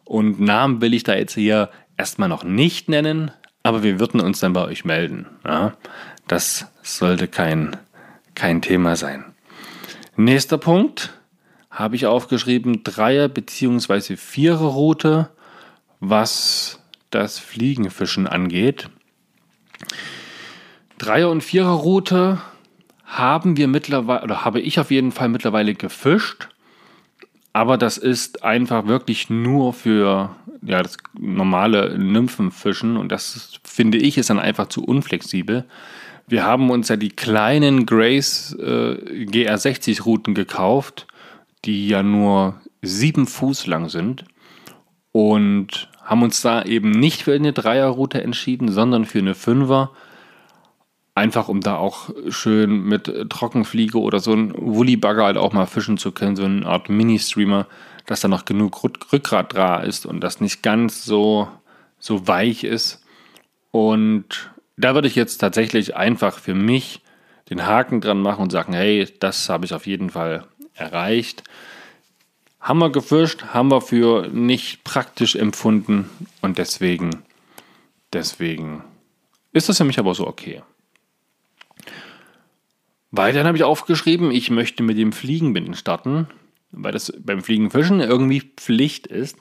Und 0.05 0.41
Namen 0.41 0.81
will 0.81 0.95
ich 0.95 1.03
da 1.03 1.15
jetzt 1.15 1.35
hier 1.35 1.71
erstmal 1.97 2.29
noch 2.29 2.45
nicht 2.45 2.89
nennen, 2.89 3.31
aber 3.63 3.83
wir 3.83 4.01
würden 4.01 4.21
uns 4.21 4.41
dann 4.41 4.53
bei 4.55 4.65
euch 4.65 4.85
melden. 4.85 5.27
Ja, 5.45 5.77
das 6.27 6.67
sollte 6.83 7.29
kein, 7.29 7.77
kein 8.35 8.63
Thema 8.63 8.97
sein. 8.97 9.25
Nächster 10.17 10.59
Punkt 10.59 11.13
habe 11.71 11.97
ich 11.97 12.07
aufgeschrieben, 12.07 12.83
Dreier- 12.83 13.29
bzw. 13.29 14.17
Vierer-Route, 14.17 15.31
was 16.01 16.81
das 17.11 17.39
Fliegenfischen 17.39 18.27
angeht. 18.27 18.89
Dreier- 20.99 21.31
und 21.31 21.43
Vierer-Route 21.43 22.41
haben 23.09 23.57
wir 23.57 23.69
mittlerweile, 23.69 24.23
oder 24.23 24.45
habe 24.45 24.61
ich 24.61 24.79
auf 24.79 24.91
jeden 24.91 25.13
Fall 25.13 25.31
mittlerweile 25.31 25.75
gefischt. 25.75 26.51
Aber 27.55 27.79
das 27.79 27.97
ist 27.97 28.45
einfach 28.45 28.87
wirklich 28.87 29.31
nur 29.31 29.73
für 29.73 30.37
ja, 30.63 30.83
das 30.83 30.99
normale 31.19 31.99
Nymphenfischen 31.99 32.97
und 32.97 33.11
das 33.11 33.59
finde 33.65 33.99
ich 33.99 34.19
ist 34.19 34.31
dann 34.31 34.39
einfach 34.39 34.69
zu 34.69 34.85
unflexibel. 34.85 35.65
Wir 36.27 36.45
haben 36.45 36.71
uns 36.71 36.89
ja 36.89 36.97
die 36.97 37.09
kleinen 37.09 37.87
Grace 37.87 38.55
äh, 38.61 39.25
GR60 39.25 40.03
Routen 40.03 40.35
gekauft, 40.35 41.07
die 41.65 41.89
ja 41.89 42.03
nur 42.03 42.61
sieben 42.83 43.27
Fuß 43.27 43.67
lang 43.67 43.89
sind 43.89 44.25
und 45.13 45.89
haben 46.05 46.23
uns 46.23 46.43
da 46.43 46.63
eben 46.63 46.91
nicht 46.91 47.23
für 47.23 47.35
eine 47.35 47.55
Dreierroute 47.55 48.23
entschieden, 48.23 48.71
sondern 48.71 49.07
für 49.07 49.19
eine 49.19 49.35
Fünfer 49.35 49.93
Einfach 51.19 51.49
um 51.49 51.61
da 51.61 51.75
auch 51.75 52.11
schön 52.29 52.85
mit 52.85 53.13
Trockenfliege 53.29 53.99
oder 53.99 54.21
so 54.21 54.33
ein 54.33 54.55
Woolly-Bagger 54.57 55.25
halt 55.25 55.37
auch 55.37 55.53
mal 55.53 55.67
fischen 55.67 55.99
zu 55.99 56.13
können, 56.13 56.37
so 56.37 56.45
eine 56.45 56.65
Art 56.65 56.89
Mini-Streamer, 56.89 57.67
dass 58.07 58.21
da 58.21 58.29
noch 58.29 58.45
genug 58.45 58.85
Rückgrat 59.13 59.53
da 59.53 59.81
ist 59.81 60.07
und 60.07 60.21
das 60.21 60.41
nicht 60.41 60.63
ganz 60.63 61.05
so, 61.05 61.49
so 61.99 62.29
weich 62.29 62.63
ist. 62.63 63.05
Und 63.73 64.53
da 64.77 64.95
würde 64.95 65.09
ich 65.09 65.17
jetzt 65.17 65.39
tatsächlich 65.39 65.97
einfach 65.97 66.39
für 66.39 66.55
mich 66.55 67.03
den 67.51 67.67
Haken 67.67 68.01
dran 68.01 68.23
machen 68.23 68.43
und 68.43 68.53
sagen, 68.53 68.73
hey, 68.73 69.13
das 69.19 69.49
habe 69.49 69.65
ich 69.65 69.75
auf 69.75 69.89
jeden 69.89 70.11
Fall 70.11 70.47
erreicht. 70.75 71.43
Haben 72.61 72.79
wir 72.79 72.91
gefischt, 72.91 73.47
haben 73.47 73.73
wir 73.73 73.81
für 73.81 74.29
nicht 74.29 74.85
praktisch 74.85 75.35
empfunden 75.35 76.09
und 76.43 76.59
deswegen, 76.59 77.25
deswegen 78.13 78.85
ist 79.53 79.69
das 79.69 79.79
für 79.79 79.85
mich 79.85 79.99
aber 79.99 80.15
so 80.15 80.29
okay. 80.29 80.63
Weiterhin 83.11 83.47
habe 83.47 83.57
ich 83.57 83.65
aufgeschrieben, 83.65 84.31
ich 84.31 84.51
möchte 84.51 84.83
mit 84.83 84.99
dem 84.99 85.13
Fliegenbinden 85.13 85.75
starten, 85.75 86.29
weil 86.71 86.93
das 86.93 87.13
beim 87.19 87.43
Fliegenfischen 87.43 88.01
irgendwie 88.01 88.43
Pflicht 88.57 89.07
ist. 89.07 89.39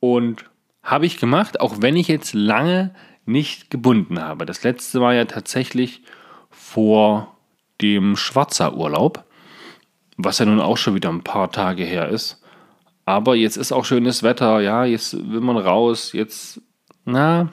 Und 0.00 0.44
habe 0.82 1.06
ich 1.06 1.18
gemacht, 1.18 1.60
auch 1.60 1.76
wenn 1.80 1.96
ich 1.96 2.08
jetzt 2.08 2.34
lange 2.34 2.94
nicht 3.24 3.70
gebunden 3.70 4.20
habe. 4.20 4.46
Das 4.46 4.62
letzte 4.62 5.00
war 5.00 5.14
ja 5.14 5.24
tatsächlich 5.24 6.02
vor 6.50 7.36
dem 7.80 8.16
Schwarzer 8.16 8.76
Urlaub, 8.76 9.24
was 10.16 10.38
ja 10.38 10.46
nun 10.46 10.60
auch 10.60 10.76
schon 10.76 10.94
wieder 10.94 11.08
ein 11.08 11.24
paar 11.24 11.50
Tage 11.50 11.84
her 11.84 12.08
ist. 12.10 12.42
Aber 13.06 13.34
jetzt 13.34 13.56
ist 13.56 13.72
auch 13.72 13.84
schönes 13.84 14.22
Wetter, 14.22 14.60
ja, 14.60 14.84
jetzt 14.84 15.14
will 15.30 15.40
man 15.40 15.56
raus, 15.56 16.12
jetzt, 16.12 16.60
na, 17.04 17.50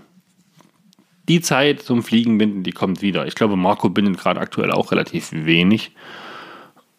die 1.32 1.40
Zeit 1.40 1.82
zum 1.82 2.04
Fliegenbinden, 2.04 2.62
die 2.64 2.74
kommt 2.74 3.02
wieder. 3.02 3.26
Ich 3.26 3.36
glaube, 3.36 3.56
Marco 3.56 3.90
bindet 3.90 4.20
gerade 4.20 4.42
aktuell 4.42 4.70
auch 4.70 4.92
relativ 4.92 5.32
wenig. 5.32 5.96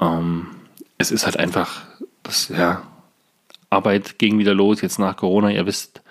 Ähm, 0.01 0.47
es 0.97 1.11
ist 1.11 1.27
halt 1.27 1.37
einfach, 1.37 1.83
das, 2.23 2.49
ja, 2.49 2.83
Arbeit 3.69 4.19
ging 4.19 4.39
wieder 4.39 4.55
los, 4.55 4.81
jetzt 4.81 4.99
nach 4.99 5.17
Corona. 5.17 5.51
Ihr 5.51 5.67
wisst, 5.67 6.03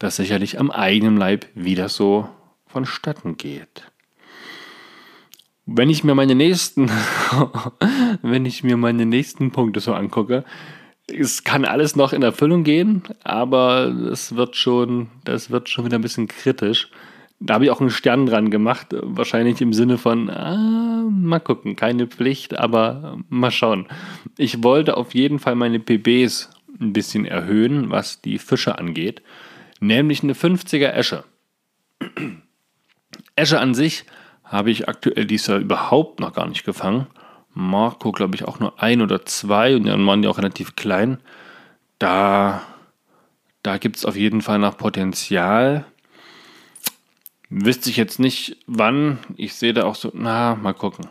das 0.00 0.16
sicherlich 0.16 0.58
am 0.58 0.72
eigenen 0.72 1.16
Leib, 1.16 1.46
wie 1.54 1.76
das 1.76 1.94
so 1.94 2.28
vonstatten 2.66 3.36
geht. 3.36 3.84
Wenn 5.64 5.88
ich 5.88 6.02
mir 6.02 6.16
meine 6.16 6.34
nächsten, 6.34 6.90
wenn 8.22 8.44
ich 8.44 8.64
mir 8.64 8.76
meine 8.76 9.06
nächsten 9.06 9.52
Punkte 9.52 9.78
so 9.78 9.94
angucke, 9.94 10.44
es 11.06 11.44
kann 11.44 11.64
alles 11.64 11.94
noch 11.94 12.12
in 12.12 12.22
Erfüllung 12.22 12.64
gehen, 12.64 13.04
aber 13.22 13.84
es 14.10 14.34
wird 14.34 14.56
schon, 14.56 15.10
das 15.22 15.50
wird 15.50 15.68
schon 15.68 15.84
wieder 15.84 15.98
ein 15.98 16.02
bisschen 16.02 16.26
kritisch. 16.26 16.90
Da 17.44 17.54
habe 17.54 17.64
ich 17.64 17.70
auch 17.70 17.80
einen 17.80 17.90
Stern 17.90 18.26
dran 18.26 18.50
gemacht, 18.50 18.88
wahrscheinlich 18.90 19.60
im 19.60 19.72
Sinne 19.72 19.98
von, 19.98 20.30
ah, 20.30 21.04
mal 21.10 21.40
gucken, 21.40 21.74
keine 21.74 22.06
Pflicht, 22.06 22.56
aber 22.56 23.18
mal 23.28 23.50
schauen. 23.50 23.88
Ich 24.36 24.62
wollte 24.62 24.96
auf 24.96 25.12
jeden 25.14 25.40
Fall 25.40 25.56
meine 25.56 25.80
PBs 25.80 26.50
ein 26.80 26.92
bisschen 26.92 27.24
erhöhen, 27.24 27.90
was 27.90 28.20
die 28.20 28.38
Fische 28.38 28.78
angeht, 28.78 29.22
nämlich 29.80 30.22
eine 30.22 30.34
50er 30.34 30.92
Esche. 30.92 31.24
Esche 33.36 33.58
an 33.58 33.74
sich 33.74 34.04
habe 34.44 34.70
ich 34.70 34.88
aktuell 34.88 35.24
dieses 35.24 35.48
Jahr 35.48 35.58
überhaupt 35.58 36.20
noch 36.20 36.34
gar 36.34 36.46
nicht 36.46 36.64
gefangen. 36.64 37.06
Marco, 37.54 38.12
glaube 38.12 38.36
ich, 38.36 38.44
auch 38.44 38.60
nur 38.60 38.80
ein 38.80 39.02
oder 39.02 39.24
zwei 39.24 39.74
und 39.74 39.86
dann 39.86 40.06
waren 40.06 40.22
die 40.22 40.28
auch 40.28 40.38
relativ 40.38 40.76
klein. 40.76 41.18
Da, 41.98 42.62
da 43.62 43.78
gibt 43.78 43.96
es 43.96 44.04
auf 44.04 44.16
jeden 44.16 44.42
Fall 44.42 44.58
noch 44.58 44.76
Potenzial. 44.76 45.86
Wüsste 47.54 47.90
ich 47.90 47.98
jetzt 47.98 48.18
nicht, 48.18 48.56
wann. 48.66 49.18
Ich 49.36 49.52
sehe 49.52 49.74
da 49.74 49.84
auch 49.84 49.94
so, 49.94 50.10
na, 50.14 50.54
mal 50.54 50.72
gucken. 50.72 51.08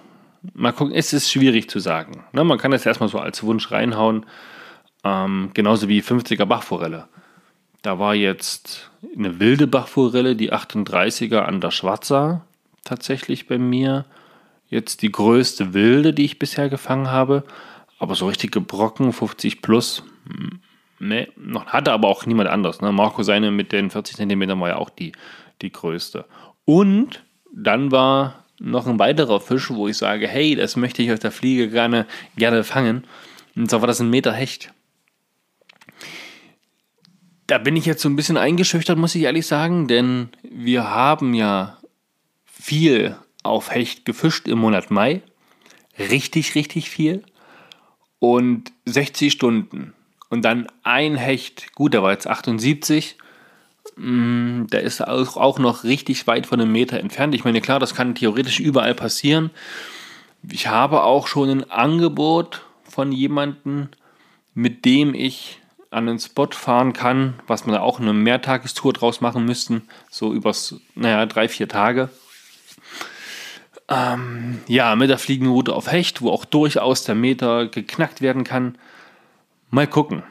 Mal 0.56 0.74
gucken, 0.74 0.92
es 0.96 1.14
ist 1.14 1.32
schwierig 1.32 1.70
zu 1.70 1.78
sagen. 1.78 2.24
Ne, 2.34 2.44
man 2.44 2.58
kann 2.58 2.72
das 2.72 2.84
erstmal 2.84 3.10
so 3.10 3.20
als 3.20 3.44
Wunsch 3.44 3.70
reinhauen. 3.70 4.26
Ähm, 5.04 5.52
genauso 5.54 5.88
wie 5.88 6.02
50er 6.02 6.46
Bachforelle. 6.46 7.08
Da 7.84 8.00
war 8.00 8.16
jetzt 8.16 8.90
eine 9.16 9.40
wilde 9.40 9.68
Bachforelle, 9.68 10.36
die 10.36 10.52
38er 10.52 11.42
an 11.42 11.62
der 11.62 11.70
Schwarzer, 11.70 12.44
tatsächlich 12.84 13.48
bei 13.48 13.60
mir. 13.60 14.06
Jetzt 14.68 15.04
die 15.04 15.12
größte 15.12 15.76
wilde, 15.76 16.12
die 16.12 16.26
ich 16.26 16.40
bisher 16.40 16.70
gefangen 16.70 17.12
habe. 17.12 17.44
Aber 18.00 18.16
so 18.16 18.26
richtige 18.26 18.62
Brocken, 18.62 19.14
50 19.14 19.62
plus, 19.62 20.04
ne, 20.98 21.28
noch 21.36 21.68
hatte 21.68 21.92
aber 21.92 22.08
auch 22.08 22.26
niemand 22.26 22.50
anders. 22.50 22.82
Ne? 22.82 22.92
Marco 22.92 23.22
seine 23.22 23.52
mit 23.52 23.72
den 23.72 23.92
40 23.92 24.16
cm 24.16 24.60
war 24.60 24.70
ja 24.70 24.78
auch 24.78 24.90
die 24.90 25.12
die 25.62 25.72
größte. 25.72 26.26
Und 26.66 27.24
dann 27.54 27.92
war 27.92 28.46
noch 28.60 28.88
ein 28.88 29.00
weiterer 29.00 29.40
Fisch, 29.42 29.70
wo 29.72 29.88
ich 29.88 29.98
sage, 29.98 30.28
hey, 30.28 30.56
das 30.56 30.76
möchte 30.76 31.02
ich 31.02 31.12
aus 31.12 31.20
der 31.20 31.32
Fliege 31.32 31.70
gerne, 31.70 32.06
gerne 32.38 32.64
fangen. 32.64 33.06
Und 33.56 33.70
zwar 33.70 33.82
war 33.82 33.88
das 33.88 34.00
ein 34.00 34.10
Meter 34.10 34.34
Hecht. 34.34 34.72
Da 37.48 37.58
bin 37.58 37.76
ich 37.76 37.86
jetzt 37.86 38.02
so 38.02 38.10
ein 38.10 38.16
bisschen 38.16 38.38
eingeschüchtert, 38.38 38.98
muss 38.98 39.16
ich 39.16 39.24
ehrlich 39.24 39.48
sagen, 39.48 39.88
denn 39.88 40.30
wir 40.44 40.90
haben 40.90 41.34
ja 41.34 41.80
viel 42.46 43.18
auf 43.44 43.72
Hecht 43.72 44.06
gefischt 44.06 44.48
im 44.48 44.60
Monat 44.60 44.92
Mai. 44.92 45.22
Richtig, 45.98 46.56
richtig 46.56 46.90
viel. 46.90 47.24
Und 48.20 48.72
60 48.86 49.32
Stunden. 49.32 49.94
Und 50.30 50.46
dann 50.46 50.68
ein 50.84 51.16
Hecht, 51.16 51.74
gut, 51.74 51.94
der 51.94 52.04
war 52.04 52.12
jetzt 52.12 52.28
78 52.28 53.18
Mm, 53.18 53.30
der 53.98 54.82
ist 54.82 55.02
auch 55.02 55.60
noch 55.60 55.84
richtig 55.84 56.26
weit 56.28 56.46
von 56.46 56.62
einem 56.62 56.72
Meter 56.72 57.00
entfernt. 57.00 57.36
Ich 57.36 57.44
meine, 57.44 57.62
klar, 57.62 57.80
das 57.80 57.96
kann 57.96 58.16
theoretisch 58.16 58.60
überall 58.60 58.96
passieren. 58.96 59.52
Ich 60.50 60.68
habe 60.68 61.04
auch 61.04 61.28
schon 61.28 61.50
ein 61.50 61.70
Angebot 61.70 62.64
von 62.84 63.12
jemandem, 63.12 63.90
mit 64.54 64.86
dem 64.86 65.14
ich 65.14 65.60
an 65.92 66.08
den 66.08 66.20
Spot 66.20 66.48
fahren 66.52 66.94
kann, 66.94 67.34
was 67.48 67.66
man 67.66 67.76
auch 67.76 68.00
eine 68.00 68.14
Mehrtagestour 68.14 68.94
draus 68.94 69.20
machen 69.20 69.46
müssten, 69.46 69.84
so 70.10 70.34
übers, 70.34 70.76
naja, 70.96 71.26
drei, 71.26 71.50
vier 71.50 71.68
Tage. 71.68 72.10
Ähm, 73.90 74.62
ja, 74.68 74.96
mit 74.96 75.10
der 75.10 75.18
fliegenden 75.18 75.54
Route 75.54 75.76
auf 75.76 75.92
Hecht, 75.92 76.22
wo 76.22 76.30
auch 76.32 76.46
durchaus 76.46 77.04
der 77.04 77.16
Meter 77.16 77.68
geknackt 77.68 78.22
werden 78.22 78.46
kann. 78.46 78.78
Mal 79.70 79.86
gucken. 79.86 80.24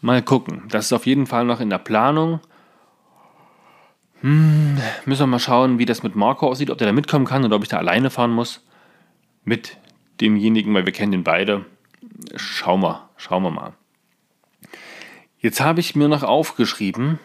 Mal 0.00 0.20
gucken. 0.20 0.64
Das 0.68 0.86
ist 0.86 0.92
auf 0.92 1.06
jeden 1.06 1.28
Fall 1.28 1.44
noch 1.44 1.60
in 1.60 1.70
der 1.70 1.78
Planung. 1.78 2.40
Hm, 4.22 4.78
müssen 5.04 5.22
wir 5.22 5.26
mal 5.26 5.38
schauen, 5.38 5.78
wie 5.78 5.86
das 5.86 6.02
mit 6.02 6.14
Marco 6.14 6.48
aussieht, 6.48 6.70
ob 6.70 6.78
der 6.78 6.86
da 6.86 6.92
mitkommen 6.92 7.24
kann 7.26 7.44
oder 7.44 7.56
ob 7.56 7.62
ich 7.62 7.68
da 7.68 7.78
alleine 7.78 8.08
fahren 8.08 8.30
muss. 8.30 8.64
Mit 9.44 9.76
demjenigen, 10.20 10.72
weil 10.74 10.86
wir 10.86 10.92
kennen 10.92 11.12
den 11.12 11.24
beide. 11.24 11.66
Schauen 12.36 12.80
wir, 12.80 13.08
schauen 13.16 13.42
wir 13.42 13.50
mal. 13.50 13.74
Jetzt 15.38 15.60
habe 15.60 15.80
ich 15.80 15.96
mir 15.96 16.06
noch 16.06 16.22
aufgeschrieben, 16.22 17.18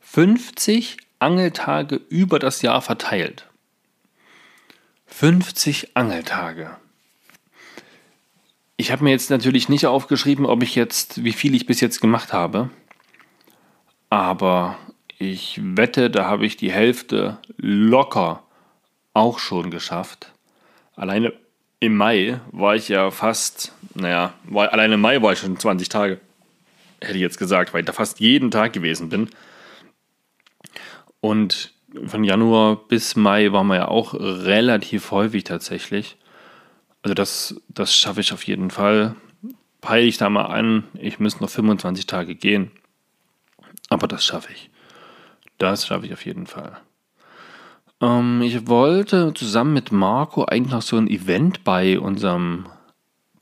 50 0.00 0.98
Angeltage 1.18 1.96
über 2.10 2.38
das 2.38 2.60
Jahr 2.60 2.82
verteilt. 2.82 3.48
50 5.06 5.96
Angeltage. 5.96 6.76
Ich 8.76 8.92
habe 8.92 9.04
mir 9.04 9.10
jetzt 9.10 9.30
natürlich 9.30 9.70
nicht 9.70 9.86
aufgeschrieben, 9.86 10.44
ob 10.44 10.62
ich 10.62 10.74
jetzt, 10.74 11.24
wie 11.24 11.32
viel 11.32 11.54
ich 11.54 11.64
bis 11.64 11.80
jetzt 11.80 12.02
gemacht 12.02 12.34
habe. 12.34 12.68
Aber 14.10 14.76
ich 15.18 15.60
wette, 15.62 16.10
da 16.10 16.26
habe 16.26 16.46
ich 16.46 16.56
die 16.56 16.70
Hälfte 16.70 17.38
locker 17.56 18.42
auch 19.14 19.38
schon 19.38 19.70
geschafft. 19.70 20.32
Alleine 20.94 21.32
im 21.80 21.96
Mai 21.96 22.40
war 22.52 22.74
ich 22.76 22.88
ja 22.88 23.10
fast, 23.10 23.72
naja, 23.94 24.34
war, 24.44 24.72
alleine 24.72 24.94
im 24.94 25.00
Mai 25.00 25.20
war 25.22 25.32
ich 25.32 25.38
schon 25.38 25.58
20 25.58 25.88
Tage. 25.88 26.20
Hätte 27.00 27.14
ich 27.14 27.20
jetzt 27.20 27.38
gesagt, 27.38 27.72
weil 27.72 27.80
ich 27.80 27.86
da 27.86 27.92
fast 27.92 28.20
jeden 28.20 28.50
Tag 28.50 28.72
gewesen 28.72 29.08
bin. 29.08 29.28
Und 31.20 31.72
von 32.06 32.24
Januar 32.24 32.76
bis 32.76 33.16
Mai 33.16 33.52
waren 33.52 33.66
wir 33.68 33.76
ja 33.76 33.88
auch 33.88 34.14
relativ 34.14 35.10
häufig 35.10 35.44
tatsächlich. 35.44 36.16
Also 37.02 37.14
das, 37.14 37.60
das 37.68 37.94
schaffe 37.94 38.20
ich 38.20 38.32
auf 38.32 38.42
jeden 38.44 38.70
Fall. 38.70 39.14
Peile 39.80 40.06
ich 40.06 40.18
da 40.18 40.28
mal 40.28 40.46
an, 40.46 40.84
ich 40.94 41.20
müsste 41.20 41.42
noch 41.42 41.50
25 41.50 42.06
Tage 42.06 42.34
gehen. 42.34 42.70
Aber 43.88 44.08
das 44.08 44.24
schaffe 44.24 44.52
ich. 44.52 44.70
Das 45.58 45.86
schaffe 45.86 46.06
ich 46.06 46.12
auf 46.12 46.24
jeden 46.24 46.46
Fall. 46.46 46.78
Ähm, 48.00 48.42
ich 48.42 48.66
wollte 48.66 49.32
zusammen 49.34 49.72
mit 49.72 49.92
Marco 49.92 50.44
eigentlich 50.44 50.72
noch 50.72 50.82
so 50.82 50.96
ein 50.96 51.08
Event 51.08 51.64
bei 51.64 51.98
unserem 51.98 52.66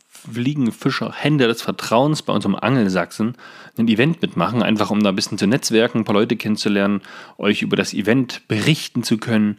Fliegenfischer 0.09 1.13
Hände 1.13 1.47
des 1.49 1.61
Vertrauens 1.61 2.23
bei 2.23 2.33
unserem 2.33 2.55
Angelsachsen 2.55 3.37
ein 3.77 3.89
Event 3.89 4.23
mitmachen, 4.23 4.63
einfach 4.63 4.91
um 4.91 5.03
da 5.03 5.11
ein 5.11 5.17
bisschen 5.17 5.39
zu 5.39 5.47
netzwerken, 5.47 5.99
ein 5.99 6.05
paar 6.05 6.15
Leute 6.15 6.37
kennenzulernen, 6.37 7.03
euch 7.37 7.63
über 7.63 7.77
das 7.77 7.93
Event 7.93 8.47
berichten 8.49 9.03
zu 9.03 9.19
können. 9.19 9.59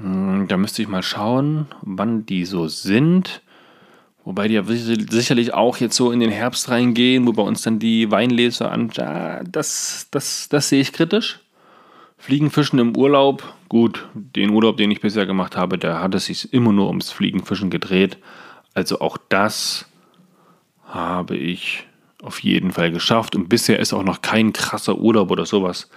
Hm, 0.00 0.46
da 0.48 0.56
müsste 0.56 0.82
ich 0.82 0.88
mal 0.88 1.02
schauen, 1.02 1.66
wann 1.82 2.24
die 2.26 2.44
so 2.44 2.68
sind. 2.68 3.42
Wobei 4.24 4.48
die 4.48 4.54
ja 4.54 4.62
sicherlich 4.64 5.54
auch 5.54 5.78
jetzt 5.78 5.96
so 5.96 6.12
in 6.12 6.20
den 6.20 6.30
Herbst 6.30 6.68
reingehen, 6.68 7.26
wo 7.26 7.32
bei 7.32 7.42
uns 7.42 7.62
dann 7.62 7.78
die 7.78 8.10
Weinleser 8.10 8.70
an. 8.70 8.90
Das, 9.50 10.08
das, 10.10 10.48
das 10.50 10.68
sehe 10.68 10.82
ich 10.82 10.92
kritisch. 10.92 11.40
Fliegenfischen 12.20 12.78
im 12.78 12.94
Urlaub, 12.96 13.54
gut, 13.70 14.06
den 14.12 14.50
Urlaub, 14.50 14.76
den 14.76 14.90
ich 14.90 15.00
bisher 15.00 15.24
gemacht 15.24 15.56
habe, 15.56 15.78
da 15.78 16.00
hat 16.00 16.14
es 16.14 16.26
sich 16.26 16.52
immer 16.52 16.70
nur 16.70 16.88
ums 16.88 17.10
Fliegenfischen 17.10 17.70
gedreht. 17.70 18.18
Also 18.74 19.00
auch 19.00 19.16
das 19.30 19.86
habe 20.84 21.36
ich 21.36 21.86
auf 22.22 22.42
jeden 22.42 22.72
Fall 22.72 22.92
geschafft 22.92 23.34
und 23.34 23.48
bisher 23.48 23.78
ist 23.78 23.94
auch 23.94 24.02
noch 24.02 24.20
kein 24.20 24.52
krasser 24.52 24.98
Urlaub 24.98 25.30
oder 25.30 25.46
sowas, 25.46 25.88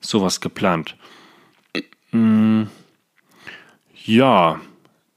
sowas 0.00 0.40
geplant. 0.40 0.96
Hm, 2.10 2.68
ja, 4.04 4.60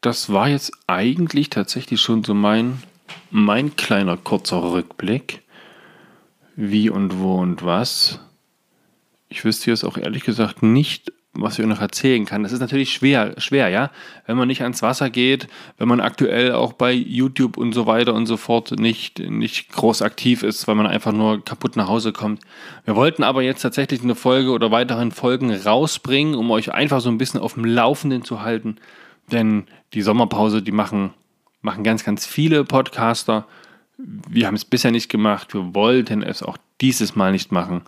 das 0.02 0.34
war 0.34 0.50
jetzt 0.50 0.72
eigentlich 0.88 1.52
tatsächlich 1.52 2.02
schon 2.02 2.24
so 2.24 2.34
mein, 2.34 2.82
mein 3.30 3.76
kleiner 3.76 4.18
kurzer 4.18 4.64
Rückblick. 4.64 5.44
Wie 6.56 6.90
und 6.90 7.20
wo 7.20 7.36
und 7.36 7.64
was. 7.64 8.20
Ich 9.36 9.44
wüsste 9.44 9.70
jetzt 9.70 9.84
auch 9.84 9.98
ehrlich 9.98 10.24
gesagt 10.24 10.64
nicht, 10.64 11.12
was 11.34 11.60
ich 11.60 11.66
noch 11.66 11.82
erzählen 11.82 12.24
kann. 12.24 12.44
Das 12.44 12.54
ist 12.54 12.62
natürlich 12.62 12.94
schwer, 12.94 13.34
schwer, 13.38 13.68
ja. 13.68 13.92
Wenn 14.26 14.38
man 14.38 14.48
nicht 14.48 14.62
ans 14.62 14.82
Wasser 14.82 15.10
geht, 15.10 15.50
wenn 15.78 15.90
man 15.90 16.00
aktuell 16.00 16.54
auch 16.54 16.72
bei 16.72 16.94
YouTube 16.94 17.58
und 17.58 17.74
so 17.74 17.86
weiter 17.86 18.14
und 18.14 18.28
so 18.28 18.38
fort 18.38 18.80
nicht, 18.80 19.20
nicht 19.20 19.74
groß 19.74 20.04
aktiv 20.04 20.42
ist, 20.42 20.70
weil 20.70 20.76
man 20.76 20.88
einfach 20.88 21.12
nur 21.12 21.44
kaputt 21.44 21.76
nach 21.76 21.90
Hause 21.90 22.14
kommt. 22.14 22.44
Wir 22.86 22.96
wollten 22.96 23.24
aber 23.24 23.42
jetzt 23.42 23.62
tatsächlich 23.62 24.02
eine 24.04 24.16
Folge 24.16 24.52
oder 24.52 24.72
weiteren 24.72 25.12
Folgen 25.12 25.54
rausbringen, 25.54 26.34
um 26.34 26.50
euch 26.50 26.74
einfach 26.74 27.02
so 27.02 27.10
ein 27.10 27.18
bisschen 27.18 27.42
auf 27.42 27.56
dem 27.56 27.66
Laufenden 27.66 28.24
zu 28.24 28.42
halten. 28.42 28.78
Denn 29.34 29.66
die 29.94 30.02
Sommerpause, 30.02 30.62
die 30.62 30.72
machen, 30.72 31.14
machen 31.62 31.84
ganz, 31.84 32.06
ganz 32.06 32.26
viele 32.26 32.64
Podcaster. 32.64 33.46
Wir 33.98 34.48
haben 34.48 34.56
es 34.56 34.64
bisher 34.64 34.92
nicht 34.92 35.10
gemacht. 35.10 35.54
Wir 35.54 35.76
wollten 35.76 36.24
es 36.24 36.42
auch 36.42 36.58
dieses 36.80 37.18
Mal 37.18 37.34
nicht 37.34 37.52
machen. 37.52 37.82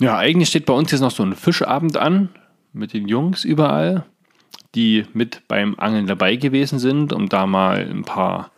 Ja, 0.00 0.18
eigentlich 0.18 0.48
steht 0.48 0.66
bei 0.66 0.74
uns 0.74 0.90
jetzt 0.90 1.00
noch 1.00 1.10
so 1.10 1.22
ein 1.22 1.34
Fischabend 1.34 1.96
an 1.96 2.30
mit 2.72 2.92
den 2.92 3.08
Jungs 3.08 3.44
überall, 3.44 4.04
die 4.74 5.06
mit 5.12 5.46
beim 5.48 5.78
Angeln 5.78 6.06
dabei 6.06 6.36
gewesen 6.36 6.78
sind, 6.78 7.12
um 7.12 7.28
da 7.28 7.46
mal 7.46 7.86
ein 7.88 8.04
paar, 8.04 8.50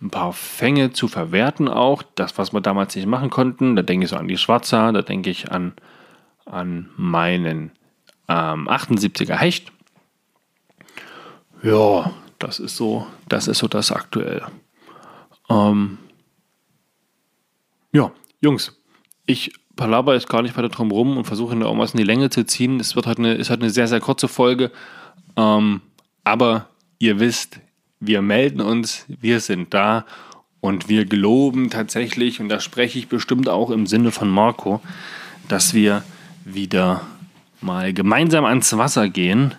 ein 0.00 0.10
paar 0.10 0.32
Fänge 0.32 0.92
zu 0.92 1.08
verwerten 1.08 1.68
auch. 1.68 2.02
Das, 2.14 2.38
was 2.38 2.52
wir 2.52 2.60
damals 2.60 2.94
nicht 2.94 3.06
machen 3.06 3.30
konnten. 3.30 3.76
Da 3.76 3.82
denke 3.82 4.04
ich 4.04 4.10
so 4.10 4.16
an 4.16 4.28
die 4.28 4.38
Schwarzer, 4.38 4.92
da 4.92 5.02
denke 5.02 5.30
ich 5.30 5.50
an, 5.50 5.74
an 6.46 6.88
meinen 6.96 7.72
ähm, 8.28 8.68
78er 8.68 9.36
Hecht. 9.36 9.72
Ja, 11.62 12.12
das 12.38 12.58
ist 12.58 12.76
so, 12.76 13.06
das 13.28 13.48
ist 13.48 13.58
so 13.58 13.68
das 13.68 13.92
aktuell. 13.92 14.42
Ähm, 15.50 15.98
ja, 17.92 18.12
Jungs, 18.40 18.80
ich 19.26 19.52
palaber 19.76 20.14
jetzt 20.14 20.28
gar 20.28 20.42
nicht 20.42 20.56
weiter 20.56 20.68
drum 20.68 20.90
rum 20.90 21.16
und 21.16 21.24
versuche 21.24 21.56
der 21.56 21.66
irgendwas 21.66 21.92
in 21.94 21.98
die 21.98 22.04
Länge 22.04 22.30
zu 22.30 22.44
ziehen. 22.44 22.80
Es 22.80 22.96
wird 22.96 23.06
halt 23.06 23.18
eine, 23.18 23.34
ist 23.34 23.50
halt 23.50 23.60
eine 23.60 23.70
sehr, 23.70 23.88
sehr 23.88 24.00
kurze 24.00 24.28
Folge. 24.28 24.70
Ähm, 25.36 25.80
aber 26.24 26.66
ihr 26.98 27.18
wisst, 27.20 27.60
wir 28.00 28.22
melden 28.22 28.60
uns, 28.60 29.04
wir 29.08 29.40
sind 29.40 29.72
da 29.74 30.06
und 30.60 30.88
wir 30.88 31.04
geloben 31.06 31.70
tatsächlich, 31.70 32.40
und 32.40 32.48
da 32.48 32.60
spreche 32.60 32.98
ich 32.98 33.08
bestimmt 33.08 33.48
auch 33.48 33.70
im 33.70 33.86
Sinne 33.86 34.10
von 34.10 34.28
Marco, 34.28 34.80
dass 35.48 35.74
wir 35.74 36.02
wieder 36.44 37.02
mal 37.60 37.92
gemeinsam 37.92 38.44
ans 38.44 38.76
Wasser 38.76 39.08
gehen, 39.08 39.54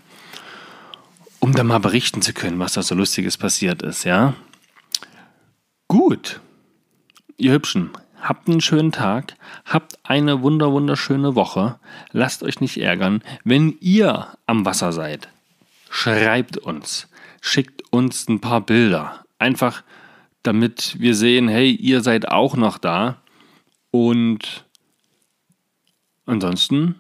um 1.39 1.53
dann 1.53 1.67
mal 1.67 1.79
berichten 1.79 2.21
zu 2.21 2.33
können, 2.33 2.59
was 2.59 2.73
da 2.73 2.83
so 2.83 2.95
Lustiges 2.95 3.37
passiert 3.37 3.81
ist, 3.81 4.03
ja? 4.03 4.33
Gut, 5.87 6.39
ihr 7.37 7.51
Hübschen, 7.51 7.89
habt 8.21 8.47
einen 8.47 8.61
schönen 8.61 8.91
Tag, 8.91 9.35
habt 9.65 9.99
eine 10.03 10.41
wunder 10.41 10.71
wunderschöne 10.71 11.35
Woche, 11.35 11.79
lasst 12.11 12.43
euch 12.43 12.61
nicht 12.61 12.77
ärgern, 12.77 13.23
wenn 13.43 13.75
ihr 13.81 14.37
am 14.45 14.65
Wasser 14.65 14.93
seid. 14.93 15.29
Schreibt 15.89 16.57
uns, 16.57 17.09
schickt 17.41 17.83
uns 17.91 18.27
ein 18.29 18.39
paar 18.39 18.61
Bilder, 18.61 19.25
einfach 19.39 19.83
damit 20.43 20.99
wir 20.99 21.15
sehen, 21.15 21.47
hey, 21.47 21.71
ihr 21.71 22.01
seid 22.01 22.27
auch 22.29 22.55
noch 22.55 22.77
da 22.77 23.21
und 23.91 24.65
ansonsten 26.25 26.95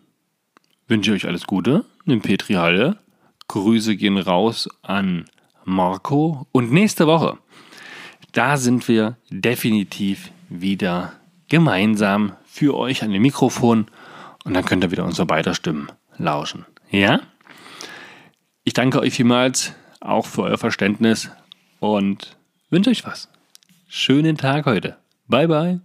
wünsche 0.87 1.15
ich 1.15 1.23
euch 1.23 1.27
alles 1.29 1.47
Gute 1.47 1.85
in 2.05 2.21
Petri 2.21 2.53
Halle. 2.55 2.97
Grüße 3.47 3.95
gehen 3.95 4.17
raus 4.17 4.69
an 4.81 5.25
Marco. 5.65 6.47
Und 6.51 6.71
nächste 6.71 7.07
Woche, 7.07 7.37
da 8.33 8.57
sind 8.57 8.87
wir 8.87 9.17
definitiv 9.29 10.31
wieder 10.51 11.13
gemeinsam 11.49 12.33
für 12.45 12.75
euch 12.77 13.03
an 13.03 13.11
dem 13.11 13.21
Mikrofon. 13.21 13.87
Und 14.43 14.53
dann 14.53 14.65
könnt 14.65 14.83
ihr 14.83 14.91
wieder 14.91 15.05
unsere 15.05 15.25
beider 15.25 15.53
Stimmen 15.53 15.87
lauschen. 16.17 16.65
Ja? 16.89 17.21
Ich 18.63 18.73
danke 18.73 18.99
euch 18.99 19.13
vielmals 19.13 19.73
auch 19.99 20.25
für 20.25 20.43
euer 20.43 20.57
Verständnis 20.57 21.29
und 21.79 22.37
wünsche 22.69 22.89
euch 22.89 23.05
was. 23.05 23.29
Schönen 23.87 24.37
Tag 24.37 24.65
heute. 24.65 24.97
Bye, 25.27 25.47
bye. 25.47 25.81